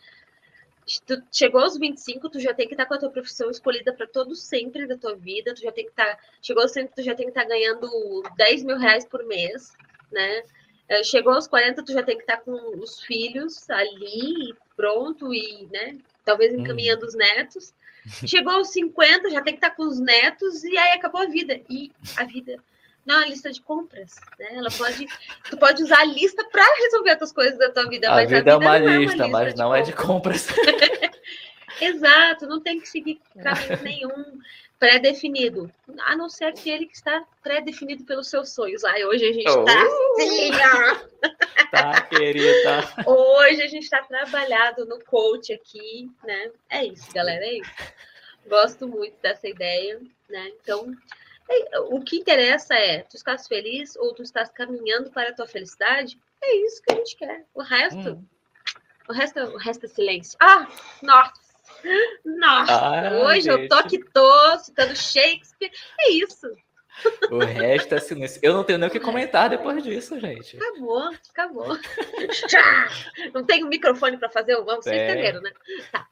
[1.07, 3.93] tu chegou aos 25, tu já tem que estar tá com a tua profissão escolhida
[3.93, 6.93] para todo sempre da tua vida, tu já tem que estar, tá, chegou aos 30,
[6.95, 7.89] tu já tem que estar tá ganhando
[8.37, 9.73] 10 mil reais por mês,
[10.13, 10.43] né?
[10.89, 15.67] Eh, chegou aos 40, tu já tem que estar com os filhos ali, pronto, e,
[15.73, 16.61] né, talvez uhum.
[16.61, 17.09] encaminhando hum.
[17.09, 17.75] os netos.
[18.27, 21.59] Chegou aos 50, já tem que estar com os netos, e aí acabou a vida.
[21.71, 22.63] E a vida
[23.07, 24.49] não, a lista de compras, né?
[24.53, 25.07] Ela pode,
[25.51, 28.11] tu pode usar a lista para resolver as coisas da tua vida.
[28.11, 30.49] A, vida, a vida, é uma, lista, é uma lista, mas não é de compras.
[31.81, 34.39] Exato, não tem que seguir caminho nenhum
[34.79, 38.85] pré-definido, a não ser aquele que está pré-definido pelos seus sonhos.
[38.85, 41.25] Ai, hoje a gente está oh.
[41.71, 42.85] Tá, querida.
[43.07, 46.51] Hoje a gente está trabalhado no coach aqui, né?
[46.71, 47.71] É isso, galera, é isso.
[48.47, 50.53] Gosto muito dessa ideia, né?
[50.61, 50.95] Então,
[51.91, 56.19] O que interessa é, tu estás feliz ou tu estás caminhando para a tua felicidade?
[56.43, 57.45] É isso que a gente quer.
[57.55, 58.27] O resto, hum.
[59.09, 60.37] o resto, o resto é silêncio.
[60.41, 60.67] Ah,
[61.03, 61.45] nossa!
[62.25, 63.63] Nossa, ah, hoje gente.
[63.63, 65.71] eu tô que tô citando Shakespeare.
[66.01, 66.51] É isso.
[67.31, 68.41] O resto é silêncio.
[68.43, 70.57] Eu não tenho nem o que comentar depois disso, gente.
[70.57, 71.79] Acabou, acabou.
[73.35, 75.51] Não um microfone para fazer o vamos, vocês entenderam, né?
[75.91, 76.07] Tá.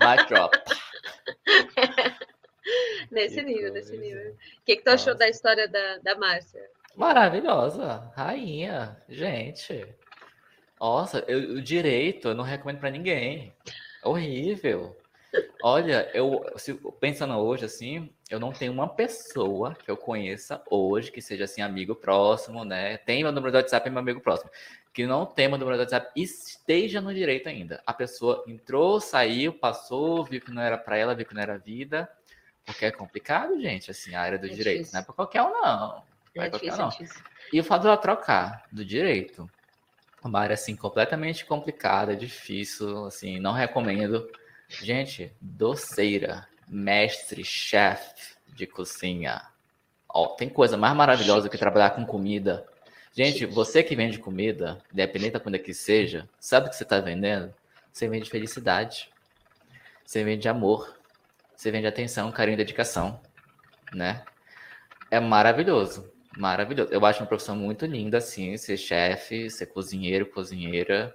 [0.00, 0.58] Mic drop.
[3.10, 3.74] nesse que nível, coisa.
[3.74, 4.32] nesse nível.
[4.32, 5.10] O que, que tu Nossa.
[5.10, 6.62] achou da história da, da Márcia?
[6.96, 9.86] Maravilhosa, rainha, gente.
[10.80, 13.52] Nossa, eu, o direito eu não recomendo para ninguém.
[14.02, 14.96] Horrível.
[15.62, 21.10] Olha, eu se, pensando hoje assim, eu não tenho uma pessoa que eu conheça hoje
[21.10, 22.98] que seja assim amigo próximo, né?
[22.98, 24.50] Tem meu número do WhatsApp, é meu amigo próximo,
[24.92, 27.82] que não tem meu número do WhatsApp esteja no direito ainda.
[27.86, 31.58] A pessoa entrou, saiu, passou, viu que não era para ela, viu que não era
[31.58, 32.08] vida,
[32.64, 34.94] porque é complicado, gente, assim, a área do é direito, difícil.
[34.94, 36.02] não é para qualquer um não.
[36.34, 36.88] Não é, é qualquer um, não.
[36.88, 37.06] É
[37.52, 39.48] e o fato dela trocar do direito,
[40.22, 44.28] uma área assim completamente complicada, difícil, assim, não recomendo
[44.68, 49.42] Gente, doceira, mestre, chefe de cozinha.
[50.08, 52.66] Ó, tem coisa mais maravilhosa que trabalhar com comida.
[53.12, 57.00] Gente, você que vende comida, independente da comida que seja, sabe o que você está
[57.00, 57.54] vendendo?
[57.92, 59.10] Você vende felicidade.
[60.04, 60.98] Você vende amor.
[61.56, 63.20] Você vende atenção, carinho e dedicação.
[63.92, 64.22] Né?
[65.10, 66.12] É maravilhoso.
[66.36, 66.92] Maravilhoso.
[66.92, 71.14] Eu acho uma profissão muito linda, assim, ser chefe, ser cozinheiro, cozinheira.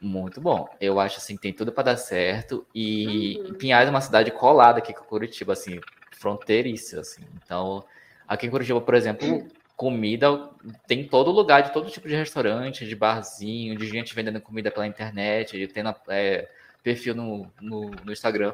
[0.00, 0.68] Muito bom.
[0.80, 2.66] Eu acho assim, tem tudo para dar certo.
[2.74, 3.54] E uhum.
[3.54, 5.80] Pinhais é uma cidade colada aqui com Curitiba, assim,
[6.12, 7.22] fronteiriça, assim.
[7.44, 7.84] Então,
[8.26, 9.46] aqui em Curitiba, por exemplo,
[9.76, 10.48] comida
[10.86, 14.86] tem todo lugar, de todo tipo de restaurante, de barzinho, de gente vendendo comida pela
[14.86, 16.48] internet, de tendo é,
[16.82, 18.52] perfil no, no, no, Instagram.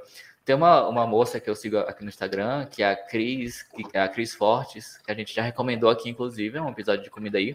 [0.48, 3.84] Tem uma, uma moça que eu sigo aqui no Instagram, que é a Cris, que
[3.92, 7.10] é a Cris Fortes, que a gente já recomendou aqui, inclusive, é um episódio de
[7.10, 7.54] comida aí,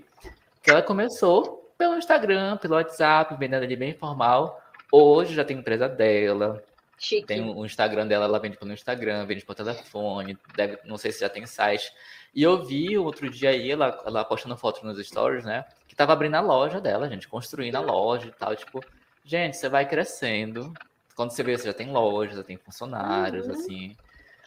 [0.61, 4.61] que ela começou pelo Instagram, pelo WhatsApp, vendendo ali bem informal.
[4.91, 6.63] Hoje já tem empresa dela.
[6.99, 7.25] Chique.
[7.25, 11.21] Tem o Instagram dela, ela vende pelo Instagram, vende por telefone, deve, não sei se
[11.21, 11.91] já tem site.
[12.31, 15.65] E eu vi outro dia aí, ela, ela postando foto nos stories, né?
[15.87, 18.55] Que tava abrindo a loja dela, gente, construindo a loja e tal.
[18.55, 18.85] Tipo,
[19.25, 20.71] gente, você vai crescendo.
[21.15, 23.53] Quando você vê, você já tem loja, já tem funcionários, uhum.
[23.53, 23.97] assim.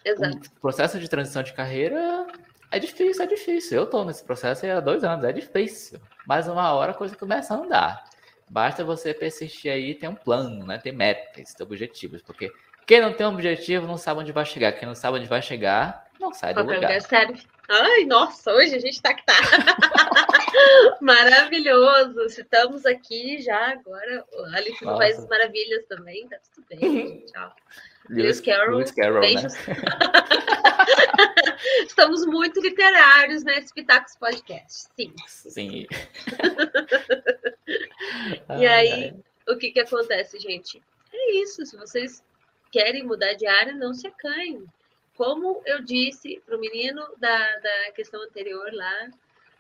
[0.05, 0.51] Exato.
[0.57, 2.27] O processo de transição de carreira
[2.71, 3.79] é difícil, é difícil.
[3.79, 6.01] Eu tô nesse processo há dois anos, é difícil.
[6.27, 8.05] Mas uma hora a coisa começa a andar.
[8.49, 10.79] Basta você persistir aí, ter um plano, né?
[10.79, 12.23] Ter metas, ter objetivos.
[12.23, 12.53] Porque
[12.87, 14.73] quem não tem um objetivo não sabe onde vai chegar.
[14.73, 17.03] Quem não sabe onde vai chegar, não sai do lugar.
[17.03, 17.37] Sério.
[17.69, 19.35] Ai, nossa, hoje a gente tá que tá.
[21.01, 22.27] Maravilhoso.
[22.27, 24.25] Estamos aqui já agora.
[24.55, 26.29] Alice no País das Maravilhas também.
[26.29, 27.25] Tá tudo bem.
[27.27, 27.53] Tchau.
[28.09, 28.79] Lewis, Carroll.
[28.79, 29.55] Lewis Carroll, Beijos.
[29.67, 29.75] Né?
[31.87, 34.89] Estamos muito literários nesse Pitacos Podcast.
[34.97, 35.13] Sim.
[35.27, 35.87] Sim.
[38.59, 39.13] e aí,
[39.49, 40.81] o que, que acontece, gente?
[41.13, 41.67] É isso.
[41.67, 42.23] Se vocês
[42.71, 44.65] querem mudar de área, não se acanhem.
[45.17, 49.09] Como eu disse para o menino da, da questão anterior lá,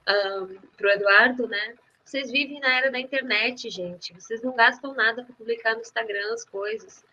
[0.09, 1.75] um, para o Eduardo, né?
[2.05, 4.15] Vocês vivem na era da internet, gente.
[4.15, 7.05] Vocês não gastam nada para publicar no Instagram as coisas.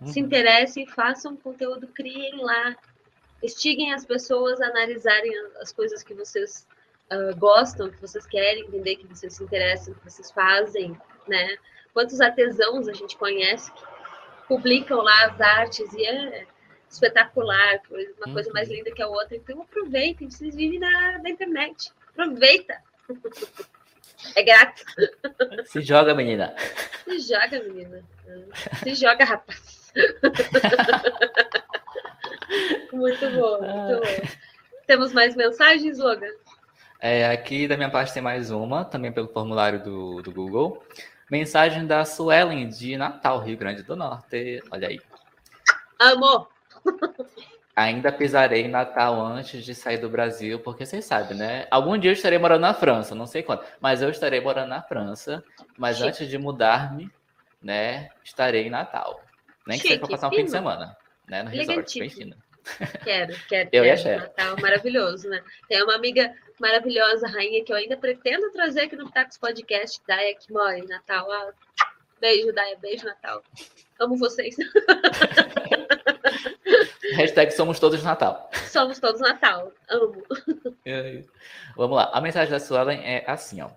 [0.00, 0.06] Uhum.
[0.06, 2.76] Se interessem, façam conteúdo, criem lá.
[3.42, 6.66] Estiguem as pessoas a analisarem as coisas que vocês
[7.10, 11.56] uh, gostam, que vocês querem entender, que vocês se interessam, que vocês fazem, né?
[11.92, 13.82] Quantos artesãos a gente conhece que
[14.46, 16.46] publicam lá as artes e é
[16.88, 17.80] espetacular,
[18.24, 18.74] uma coisa mais uhum.
[18.74, 19.36] linda que a outra.
[19.36, 21.92] Então aproveitem, vocês vivem na, na internet.
[22.12, 22.80] Aproveita!
[24.34, 24.84] É grátis.
[25.66, 26.54] Se joga, menina.
[27.04, 28.02] Se joga, menina.
[28.82, 29.92] Se joga, rapaz.
[32.92, 34.28] muito bom, muito bom.
[34.86, 36.32] Temos mais mensagens, Logan?
[37.00, 40.82] É, aqui da minha parte tem mais uma, também pelo formulário do, do Google.
[41.30, 44.62] Mensagem da Suelen de Natal, Rio Grande do Norte.
[44.70, 45.00] Olha aí.
[45.98, 46.48] Amor!
[47.76, 51.66] Ainda pisarei em Natal antes de sair do Brasil, porque vocês sabem, né?
[51.70, 54.80] Algum dia eu estarei morando na França, não sei quando, mas eu estarei morando na
[54.80, 55.44] França.
[55.76, 56.08] Mas Chique.
[56.08, 57.10] antes de mudar-me,
[57.62, 59.22] né, estarei em Natal.
[59.66, 60.40] Nem que seja para passar um fino.
[60.40, 60.96] fim de semana,
[61.28, 61.42] né?
[61.42, 62.36] No resort, bem fino.
[63.04, 63.68] Quero, quero.
[63.72, 64.08] Eu quero.
[64.08, 64.18] e a.
[64.20, 65.42] Natal maravilhoso, né?
[65.68, 70.34] Tem uma amiga maravilhosa, rainha, que eu ainda pretendo trazer aqui no Tacos Podcast, Daya,
[70.34, 71.30] que mora em Natal.
[71.30, 71.52] Ah,
[72.20, 73.42] beijo, Daya, beijo, Natal.
[74.00, 74.56] Amo vocês.
[77.14, 78.50] Hashtag somos todos Natal.
[78.68, 79.72] Somos todos Natal.
[79.88, 80.22] Amo.
[81.76, 82.10] Vamos lá.
[82.12, 83.70] A mensagem da Suelen é assim, ó.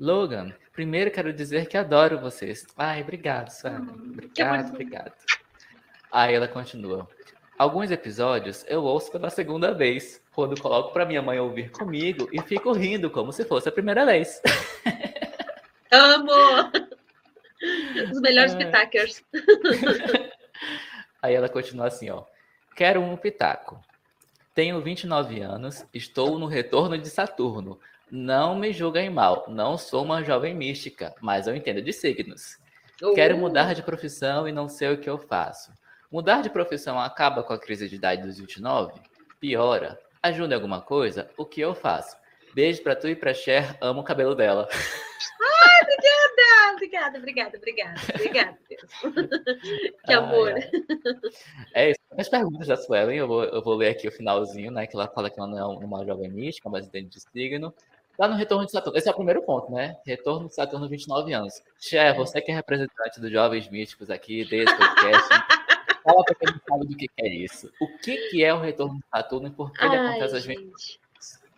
[0.00, 2.66] Logan, primeiro quero dizer que adoro vocês.
[2.76, 3.88] Ai, obrigado, Suelen.
[4.12, 5.12] Obrigado, obrigado.
[6.10, 7.08] Aí ela continua.
[7.58, 10.20] Alguns episódios eu ouço pela segunda vez.
[10.34, 14.04] quando coloco para minha mãe ouvir comigo e fico rindo como se fosse a primeira
[14.04, 14.40] vez.
[15.92, 16.32] Amo!
[18.10, 18.58] Os melhores é...
[21.22, 22.24] Aí ela continua assim, ó.
[22.74, 23.80] Quero um pitaco.
[24.54, 27.78] Tenho 29 anos, estou no retorno de Saturno.
[28.10, 32.58] Não me julguem mal, não sou uma jovem mística, mas eu entendo de signos.
[33.14, 35.72] Quero mudar de profissão e não sei o que eu faço.
[36.10, 38.92] Mudar de profissão acaba com a crise de idade dos 29?
[39.40, 39.98] Piora.
[40.22, 41.30] Ajuda em alguma coisa?
[41.38, 42.16] O que eu faço?
[42.54, 44.68] Beijo pra tu e pra Cher, amo o cabelo dela.
[47.02, 47.18] Ai, obrigada!
[47.18, 48.58] Obrigada, obrigada, obrigada.
[50.04, 50.54] Que amor.
[50.54, 50.70] Ai,
[51.74, 52.00] É isso.
[52.16, 54.86] As perguntas da Suelen, eu vou, eu vou ler aqui o finalzinho, né?
[54.86, 57.74] Que ela fala que ela não é uma jovem mística, mas entende de signo.
[58.16, 58.98] Tá no retorno de Saturno.
[58.98, 59.96] Esse é o primeiro ponto, né?
[60.06, 61.62] Retorno de Saturno, 29 anos.
[61.80, 65.28] Cher, você que é representante dos Jovens Místicos aqui, desse podcast.
[66.04, 67.72] Fala pra quem não sabe do que é isso.
[67.80, 70.98] O que, que é o retorno de Saturno e por que ele acontece às vezes?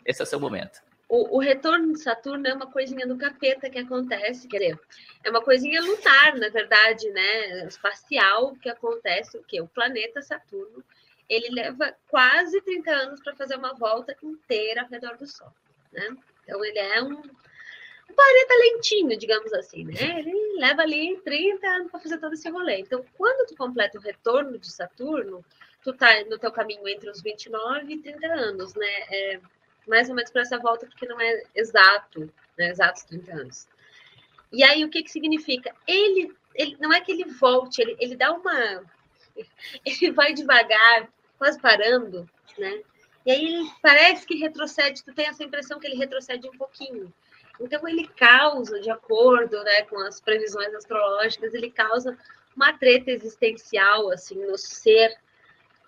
[0.07, 0.81] Esse é o seu momento.
[1.09, 4.81] O, o, retorno de Saturno é uma coisinha do capeta que acontece, quer dizer,
[5.23, 7.67] é uma coisinha lunar, na verdade, né?
[7.67, 9.61] Espacial que acontece, o que?
[9.61, 10.83] O planeta Saturno,
[11.29, 15.53] ele leva quase 30 anos para fazer uma volta inteira ao redor do Sol,
[15.93, 16.17] né?
[16.43, 20.19] Então ele é um, um planeta lentinho, digamos assim, né?
[20.19, 22.79] Ele leva ali 30 anos para fazer todo esse rolê.
[22.79, 25.45] Então, quando tu completa o retorno de Saturno,
[25.83, 28.93] tu tá no teu caminho entre os 29 e 30 anos, né?
[29.11, 29.41] É,
[29.87, 32.71] mais ou menos para essa volta, porque não é exato, né?
[32.71, 33.69] Exatos 30 anos.
[34.53, 35.75] E aí, o que que significa?
[35.87, 38.83] Ele, ele não é que ele volte, ele, ele dá uma.
[39.85, 42.25] Ele vai devagar, quase parando,
[42.57, 42.83] né?
[43.27, 47.13] E aí ele parece que retrocede, tu tem essa impressão que ele retrocede um pouquinho.
[47.61, 52.17] Então ele causa, de acordo né, com as previsões astrológicas, ele causa
[52.55, 55.17] uma treta existencial assim no ser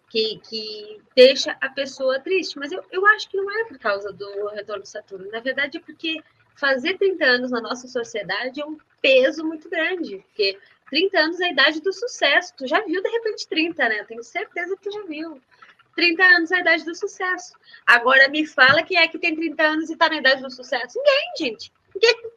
[0.09, 2.59] que, que deixa a pessoa triste.
[2.59, 5.31] Mas eu, eu acho que não é por causa do retorno de Saturno.
[5.31, 6.23] Na verdade, é porque
[6.55, 10.25] fazer 30 anos na nossa sociedade é um peso muito grande.
[10.29, 10.59] Porque
[10.91, 12.55] 30 anos é a idade do sucesso.
[12.57, 14.01] Tu já viu, de repente, 30, né?
[14.01, 15.41] Eu tenho certeza que tu já viu.
[15.95, 17.55] 30 anos é a idade do sucesso.
[17.87, 20.99] Agora me fala quem é que tem 30 anos e está na idade do sucesso.
[20.99, 21.73] Ninguém, gente.
[21.95, 22.31] Ninguém.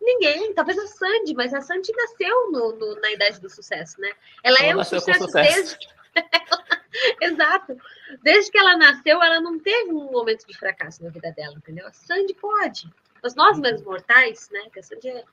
[0.00, 0.54] Ninguém.
[0.54, 4.12] Talvez a Sandy, mas a Sandy nasceu no, no, na idade do sucesso, né?
[4.42, 5.95] Ela, ela é um sucesso, sucesso, desde.
[7.20, 7.76] Exato.
[8.22, 11.86] Desde que ela nasceu, ela não teve um momento de fracasso na vida dela, entendeu?
[11.86, 12.90] A Sandy pode.
[13.22, 14.68] Mas nós, menos mortais, né?
[14.72, 15.24] Que a Sandy é...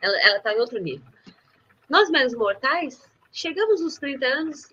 [0.00, 1.06] ela, ela tá em outro nível.
[1.88, 4.70] Nós, menos mortais, chegamos nos 30 anos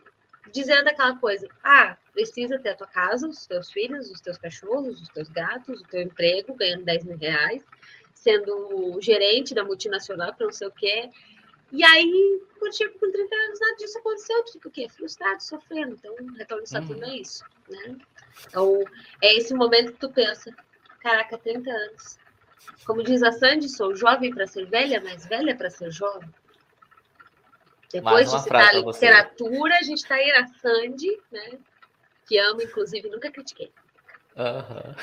[0.52, 5.02] dizendo aquela coisa: ah, precisa ter a tua casa, os teus filhos, os teus cachorros,
[5.02, 7.64] os teus gatos, o teu emprego, ganhando 10 mil reais,
[8.14, 11.10] sendo gerente da multinacional para não sei o quê.
[11.72, 14.44] E aí, quando chega com 30 anos, nada disso aconteceu.
[14.46, 14.90] Tu fica o quê?
[14.90, 15.96] Frustrado, sofrendo.
[15.96, 17.12] Então, retorno de Saturno uhum.
[17.12, 17.98] é isso, né?
[18.48, 18.84] Então,
[19.22, 20.54] é esse momento que tu pensa,
[21.00, 22.18] caraca, 30 anos.
[22.86, 26.30] Como diz a Sandy, sou jovem para ser velha, mas velha para ser jovem.
[27.92, 31.60] Depois de citar a literatura, a gente está aí na Sandy, né?
[32.28, 33.72] Que amo, inclusive, nunca critiquei.
[34.36, 34.96] Uhum.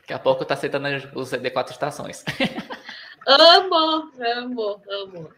[0.00, 2.24] Daqui a pouco tá aceitando os CD4 estações.
[3.26, 5.32] amo, amo, amo.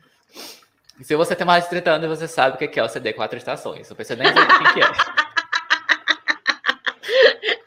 [1.03, 3.39] Se você tem mais de 30 anos, você sabe o que é o CD 4
[3.39, 3.89] estações.
[3.89, 4.91] Não precisa nem dizer o que é.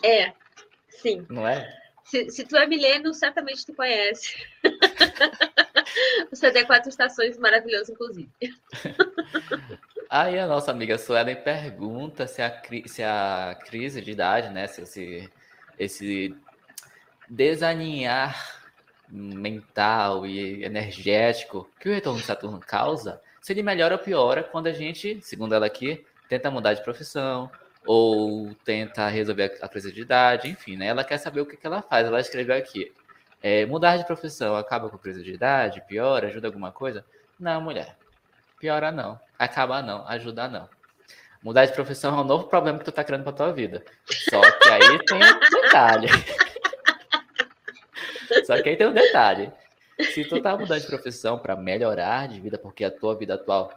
[0.05, 0.34] É,
[0.89, 1.26] sim.
[1.30, 1.82] Não é?
[2.03, 4.36] Se, se tu é milênio, certamente tu conhece.
[6.32, 8.30] o CD 4 estações maravilhoso, inclusive.
[10.09, 14.68] Aí a nossa amiga Suelen pergunta se a, se a crise de idade, né?
[14.68, 15.32] Se esse,
[15.80, 16.36] esse
[17.28, 18.62] desalinhar
[19.14, 24.68] mental e energético que o retorno de Saturno causa, se ele melhora ou piora quando
[24.68, 27.51] a gente, segundo ela aqui, tenta mudar de profissão
[27.86, 30.88] ou tenta resolver a crise de idade, enfim, né?
[30.88, 32.07] Ela quer saber o que, que ela faz.
[32.07, 32.91] Ela escreveu aqui:
[33.41, 37.05] é, mudar de profissão acaba com a crise de idade, piora, ajuda alguma coisa?
[37.39, 37.97] Não, mulher.
[38.59, 39.20] Piora não.
[39.38, 40.07] Acaba não.
[40.07, 40.70] Ajuda não.
[41.43, 43.84] Mudar de profissão é um novo problema que tu tá criando pra tua vida.
[44.05, 46.07] Só que aí tem um detalhe.
[48.46, 49.52] Só que aí tem um detalhe.
[50.00, 53.72] Se tu tá mudando de profissão para melhorar de vida, porque a tua vida atual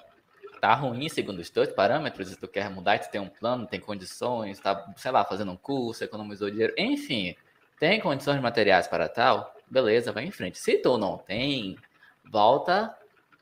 [0.60, 4.58] tá ruim segundo os teus parâmetros, tu quer mudar, tu tem um plano, tem condições,
[4.58, 7.36] tá, sei lá, fazendo um curso, economizou dinheiro, enfim,
[7.78, 10.58] tem condições materiais para tal, beleza, vai em frente.
[10.58, 11.76] Se tu não tem,
[12.24, 12.96] volta,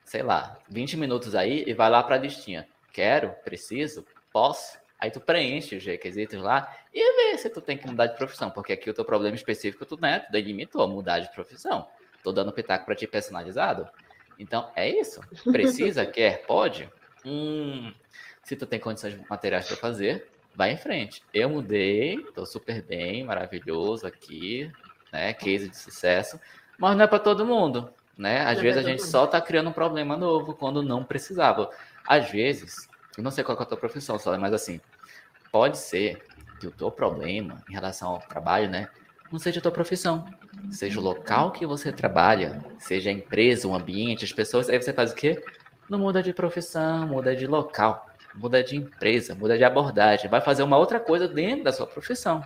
[0.04, 2.66] sei lá, 20 minutos aí e vai lá para a listinha.
[2.92, 7.86] Quero, preciso, posso, Aí tu preenche os requisitos lá e vê se tu tem que
[7.86, 11.30] mudar de profissão, porque aqui o teu problema específico tu, né, tu delimitou mudar de
[11.30, 11.86] profissão.
[12.22, 13.86] Tô dando pitaco para ti personalizado.
[14.38, 15.20] Então, é isso.
[15.52, 16.88] Precisa, quer, pode?
[17.22, 17.92] Hum,
[18.42, 21.22] se tu tem condições materiais para fazer, vai em frente.
[21.34, 24.72] Eu mudei, tô super bem, maravilhoso aqui,
[25.12, 25.34] né?
[25.34, 26.40] Case de sucesso,
[26.78, 28.40] mas não é para todo mundo, né?
[28.40, 29.10] Às não é vezes a gente mundo.
[29.10, 31.68] só tá criando um problema novo quando não precisava.
[32.08, 32.88] Às vezes,
[33.18, 34.80] eu não sei qual é a tua profissão, só, mas assim,
[35.54, 36.20] pode ser
[36.58, 38.88] que o teu problema em relação ao trabalho, né,
[39.30, 40.24] não seja a tua profissão,
[40.68, 44.92] seja o local que você trabalha, seja a empresa, o ambiente, as pessoas, aí você
[44.92, 45.40] faz o quê?
[45.88, 50.64] Não muda de profissão, muda de local muda de empresa, muda de abordagem, vai fazer
[50.64, 52.44] uma outra coisa dentro da sua profissão.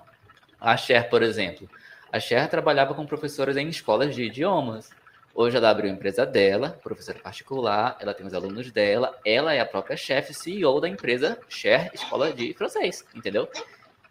[0.60, 1.66] A Cher, por exemplo,
[2.12, 4.90] a Cher trabalhava com professores em escolas de idiomas.
[5.40, 9.60] Hoje ela abriu a empresa dela, professora particular, ela tem os alunos dela, ela é
[9.60, 13.48] a própria chefe, CEO da empresa Cher Escola de Francês, entendeu?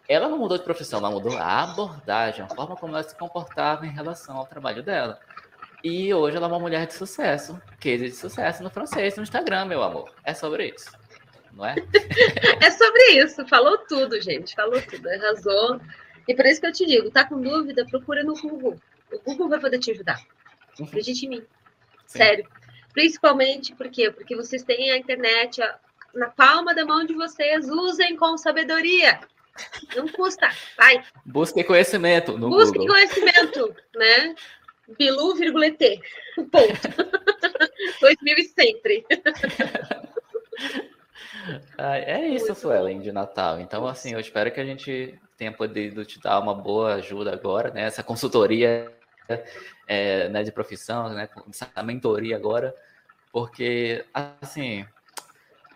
[0.07, 3.85] Ela não mudou de profissão, ela mudou a abordagem, a forma como ela se comportava
[3.85, 5.19] em relação ao trabalho dela.
[5.83, 9.65] E hoje ela é uma mulher de sucesso, case de sucesso no francês, no Instagram,
[9.65, 10.09] meu amor.
[10.23, 10.89] É sobre isso
[11.51, 11.75] não é?
[12.63, 15.81] é sobre isso, falou tudo, gente, falou tudo, arrasou.
[16.25, 18.79] E por isso que eu te digo, tá com dúvida, procura no Google.
[19.11, 20.21] O Google vai poder te ajudar.
[20.79, 20.85] Uhum.
[20.85, 21.43] Acredite em mim.
[22.05, 22.19] Sim.
[22.19, 22.47] Sério.
[22.93, 24.11] Principalmente por quê?
[24.11, 25.61] Porque vocês têm a internet
[26.13, 29.19] na palma da mão de vocês, usem com sabedoria.
[29.95, 31.03] Não custa, vai.
[31.25, 32.95] Busquem conhecimento no Busquem Google.
[32.95, 34.35] conhecimento, né?
[34.97, 35.35] Bilu,
[35.77, 36.01] T.
[36.35, 36.49] Ponto.
[38.01, 39.05] 2000 e sempre.
[41.77, 43.59] é isso, Suelen, de Natal.
[43.59, 47.71] Então, assim, eu espero que a gente tenha podido te dar uma boa ajuda agora,
[47.71, 47.83] né?
[47.83, 48.91] Essa consultoria
[49.87, 51.29] é, né, de profissão, né?
[51.49, 52.75] Essa mentoria agora,
[53.31, 54.85] porque, assim,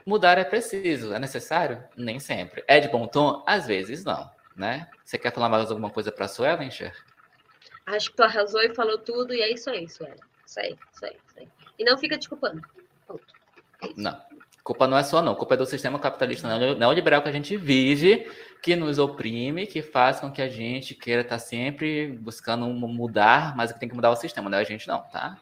[0.06, 1.84] mudar é preciso, é necessário?
[1.95, 2.64] Nem sempre.
[2.68, 3.43] É de bom tom?
[3.47, 4.89] Às vezes não, né?
[5.04, 6.95] Você quer falar mais alguma coisa para a Suelen, Cher?
[7.86, 10.16] Acho que tu arrasou e falou tudo, e é isso aí, Suelen.
[10.45, 11.47] Isso aí, isso aí, isso aí.
[11.80, 12.62] E não fica te culpando.
[13.08, 13.26] Ponto.
[13.82, 14.31] É não
[14.64, 15.36] culpa não é sua, não.
[15.36, 18.30] culpa é do sistema capitalista neoliberal que a gente vive,
[18.62, 23.72] que nos oprime, que faz com que a gente queira estar sempre buscando mudar, mas
[23.72, 25.39] que tem que mudar o sistema, não é a gente não, tá?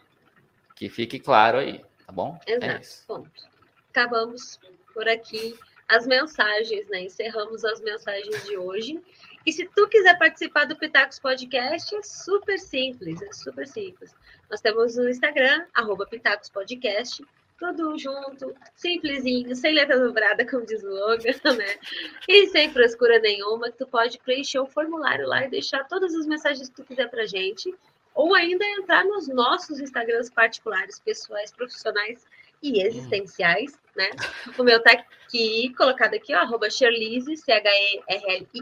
[0.75, 2.39] Que fique claro aí, tá bom?
[2.45, 2.71] É Exato.
[2.71, 3.49] É Ponto.
[3.89, 4.59] Acabamos
[4.93, 5.57] por aqui
[5.89, 7.01] as mensagens, né?
[7.01, 9.01] Encerramos as mensagens de hoje.
[9.45, 14.13] E se tu quiser participar do Pitacos Podcast, é super simples, é super simples.
[14.49, 17.23] Nós temos o Instagram, arroba Pitacos Podcast
[17.59, 21.75] tudo junto, simplesinho, sem letra dobrada, como diz o Logan, né?
[22.27, 26.69] E sem frescura nenhuma, tu pode preencher o formulário lá e deixar todas as mensagens
[26.69, 27.73] que tu quiser pra gente,
[28.15, 32.25] ou ainda entrar nos nossos Instagrams particulares, pessoais, profissionais
[32.61, 34.09] e existenciais, né?
[34.57, 38.59] O meu tá aqui, colocado aqui, ó, arroba Sherlize, C-H-E-R-L-I-S-E.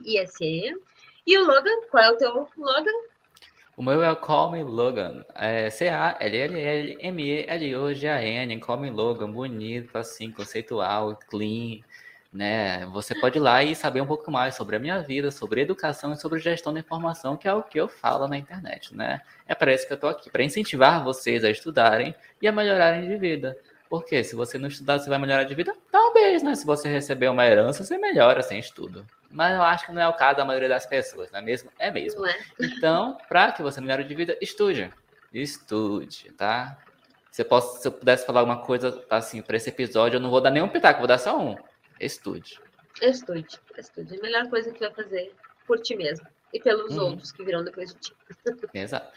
[1.26, 2.91] E o Logan, qual é o teu Logan?
[3.78, 5.24] O meu é Call Me Logan.
[5.36, 8.60] É C-A-L-L-L-M-E-L-O-G-A-N.
[8.60, 9.30] Call Me Logan.
[9.30, 11.82] Bonito, assim, conceitual, clean.
[12.34, 12.88] Né?
[12.88, 16.12] Você pode ir lá e saber um pouco mais sobre a minha vida, sobre educação
[16.12, 19.22] e sobre gestão da informação, que é o que eu falo na internet, né?
[19.48, 23.08] É para isso que eu estou aqui, para incentivar vocês a estudarem e a melhorarem
[23.08, 23.56] de vida.
[23.88, 25.76] Porque se você não estudar, você vai melhorar de vida?
[25.92, 26.56] Talvez, né?
[26.56, 29.06] Se você receber uma herança, você melhora sem estudo.
[29.30, 31.72] Mas eu acho que não é o caso da maioria das pessoas, não é mesmo?
[31.78, 32.26] É mesmo.
[32.26, 32.38] É.
[32.60, 34.92] Então, para que você melhore de vida, estude.
[35.34, 36.78] Estude, tá?
[37.32, 40.30] Se eu, posso, se eu pudesse falar alguma coisa assim para esse episódio, eu não
[40.30, 41.56] vou dar nenhum pitaco, vou dar só um.
[42.00, 42.60] Estude.
[43.02, 44.18] Estude, estude.
[44.18, 45.36] A melhor coisa que vai fazer
[45.68, 47.12] por ti mesmo e pelos uhum.
[47.12, 48.14] outros que virão depois de ti.
[48.74, 49.12] Exato.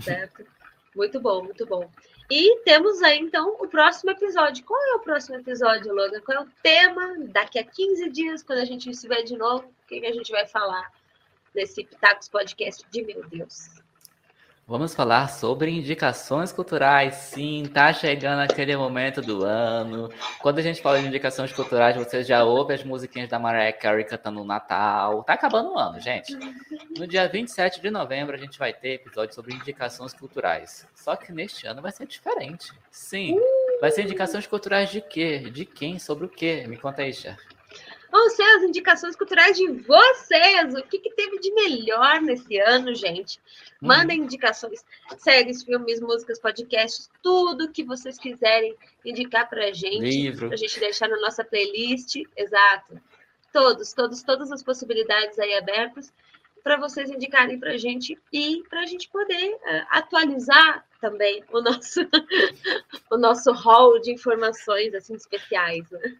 [0.00, 0.46] Certo?
[0.94, 1.90] Muito bom, muito bom.
[2.30, 4.62] E temos aí, então, o próximo episódio.
[4.64, 6.20] Qual é o próximo episódio, Logan?
[6.20, 7.16] Qual é o tema?
[7.28, 10.30] Daqui a 15 dias, quando a gente se vê de novo, o que, a gente
[10.30, 10.92] vai falar
[11.54, 13.80] nesse Pitacos Podcast de Meu Deus?
[14.68, 17.14] Vamos falar sobre indicações culturais.
[17.14, 20.10] Sim, tá chegando aquele momento do ano.
[20.42, 24.04] Quando a gente fala de indicações culturais, você já ouve as musiquinhas da Mariah Carey
[24.04, 25.24] cantando no Natal.
[25.24, 26.36] Tá acabando o ano, gente.
[26.98, 30.86] No dia 27 de novembro, a gente vai ter episódio sobre indicações culturais.
[30.94, 32.70] Só que neste ano vai ser diferente.
[32.90, 33.40] Sim.
[33.80, 35.48] Vai ser indicações culturais de quê?
[35.50, 35.98] De quem?
[35.98, 36.66] Sobre o quê?
[36.68, 37.38] Me conta aí, Cher
[38.10, 40.74] vão ser as indicações culturais de vocês.
[40.74, 43.40] O que, que teve de melhor nesse ano, gente?
[43.80, 44.24] Mandem hum.
[44.24, 44.84] indicações,
[45.18, 50.00] séries, filmes, músicas, podcasts, tudo que vocês quiserem indicar para a gente.
[50.00, 50.46] Livro.
[50.46, 52.16] Para a gente deixar na nossa playlist.
[52.36, 53.00] Exato.
[53.52, 56.12] Todos, todos, todas as possibilidades aí abertas
[56.62, 61.60] para vocês indicarem para a gente e para a gente poder uh, atualizar também o
[61.60, 62.00] nosso
[63.10, 65.90] o nosso hall de informações assim especiais.
[65.90, 66.16] Né?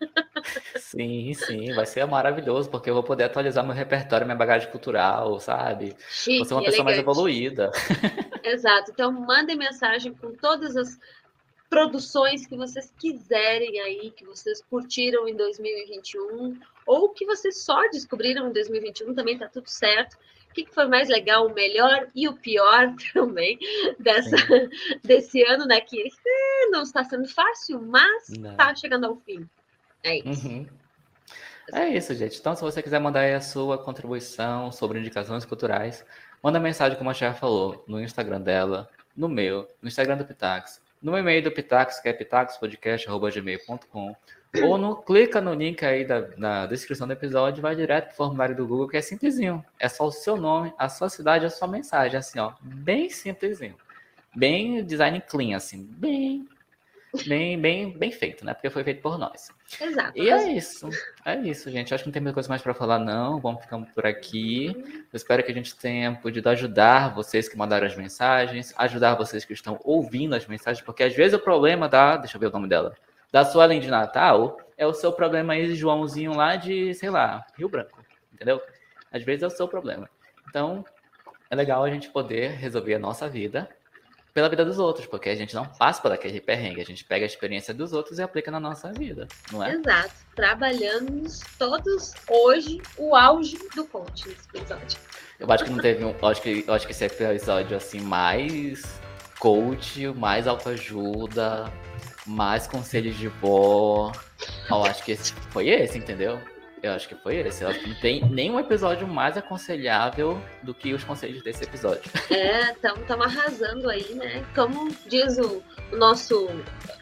[0.77, 5.39] Sim, sim, vai ser maravilhoso porque eu vou poder atualizar meu repertório, minha bagagem cultural,
[5.41, 5.95] sabe?
[6.09, 6.85] Chique, vou ser uma pessoa elegante.
[6.85, 7.71] mais evoluída.
[8.43, 8.91] Exato.
[8.91, 10.99] Então mandem mensagem com todas as
[11.69, 18.49] produções que vocês quiserem aí, que vocês curtiram em 2021 ou que vocês só descobriram
[18.49, 20.17] em 2021, também tá tudo certo.
[20.59, 23.59] O que, que foi mais legal, o melhor e o pior também
[24.01, 24.37] dessa,
[25.05, 25.81] desse ano, né?
[25.81, 29.49] Que eh, não está sendo fácil, mas está chegando ao fim.
[30.03, 30.49] É isso.
[30.49, 30.67] Uhum.
[31.73, 32.41] É isso, gente.
[32.41, 36.05] Então, se você quiser mandar aí a sua contribuição sobre indicações culturais,
[36.43, 40.81] manda mensagem, como a Cher falou, no Instagram dela, no meu, no Instagram do Pitax,
[41.01, 44.17] no e-mail do Pitax, que é pitaxpodcast.gmail.com,
[44.63, 48.57] ou no, clica no link aí da, na descrição do episódio, vai direto pro formulário
[48.57, 49.65] do Google, que é simplesinho.
[49.79, 53.77] É só o seu nome, a sua cidade, a sua mensagem, assim, ó, bem simplesinho.
[54.35, 56.47] Bem design clean, assim, bem
[57.27, 58.53] bem, bem, bem feito, né?
[58.55, 59.51] Porque foi feito por nós.
[59.81, 60.13] Exato.
[60.17, 60.89] E é isso.
[61.25, 61.95] É isso, gente.
[61.95, 63.41] Acho que não tem muita coisa mais para falar, não.
[63.41, 64.67] Vamos ficar por aqui.
[64.77, 69.45] Eu espero que a gente tenha podido ajudar vocês que mandaram as mensagens, ajudar vocês
[69.45, 72.17] que estão ouvindo as mensagens, porque às vezes o problema da.
[72.17, 72.95] Deixa eu ver o nome dela.
[73.33, 77.45] Da sua além de Natal é o seu problema aí, Joãozinho, lá de, sei lá,
[77.57, 78.03] Rio Branco.
[78.33, 78.61] Entendeu?
[79.13, 80.09] Às vezes é o seu problema.
[80.49, 80.85] Então,
[81.51, 83.69] é legal a gente poder resolver a nossa vida
[84.33, 87.25] pela vida dos outros, porque a gente não passa por aquele perrengue, a gente pega
[87.25, 89.73] a experiência dos outros e aplica na nossa vida, não é?
[89.73, 90.15] Exato.
[90.37, 94.99] Trabalhamos todos hoje o auge do coach nesse episódio.
[95.41, 96.15] Eu acho que não teve um.
[96.23, 99.01] Acho que, acho que esse episódio assim mais
[99.41, 101.73] coach, mais autoajuda,
[102.29, 104.13] mais conselhos de vó.
[104.71, 106.39] Eu acho que esse foi esse, entendeu?
[106.83, 107.65] Eu acho que foi esse.
[107.65, 112.11] Eu acho que não tem nenhum episódio mais aconselhável do que os conselhos desse episódio.
[112.31, 114.45] É, estamos arrasando aí, né?
[114.55, 115.63] Como diz o,
[115.93, 116.49] nosso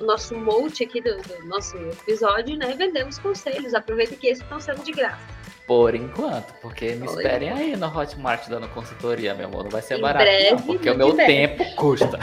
[0.00, 2.74] nosso mote aqui do, do, nosso episódio, né?
[2.76, 3.74] Vendemos conselhos.
[3.74, 5.20] Aproveita que esses estão sendo de graça.
[5.66, 9.64] Por enquanto, porque me esperem aí no Hotmart dando consultoria, meu amor.
[9.64, 11.32] Não vai ser em barato, breve, não, porque o meu breve.
[11.32, 12.20] tempo custa.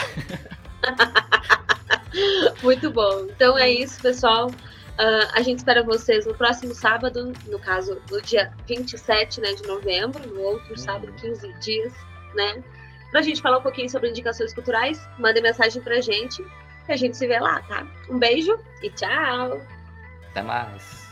[2.61, 3.25] Muito bom.
[3.29, 4.47] Então é isso, pessoal.
[4.49, 9.63] Uh, a gente espera vocês no próximo sábado, no caso, no dia 27 né, de
[9.67, 11.93] novembro, no outro sábado, 15 dias,
[12.35, 12.63] né?
[13.11, 15.07] Pra gente falar um pouquinho sobre indicações culturais.
[15.17, 16.45] Mande mensagem pra gente
[16.87, 17.87] e a gente se vê lá, tá?
[18.09, 19.61] Um beijo e tchau!
[20.29, 21.02] Até mais!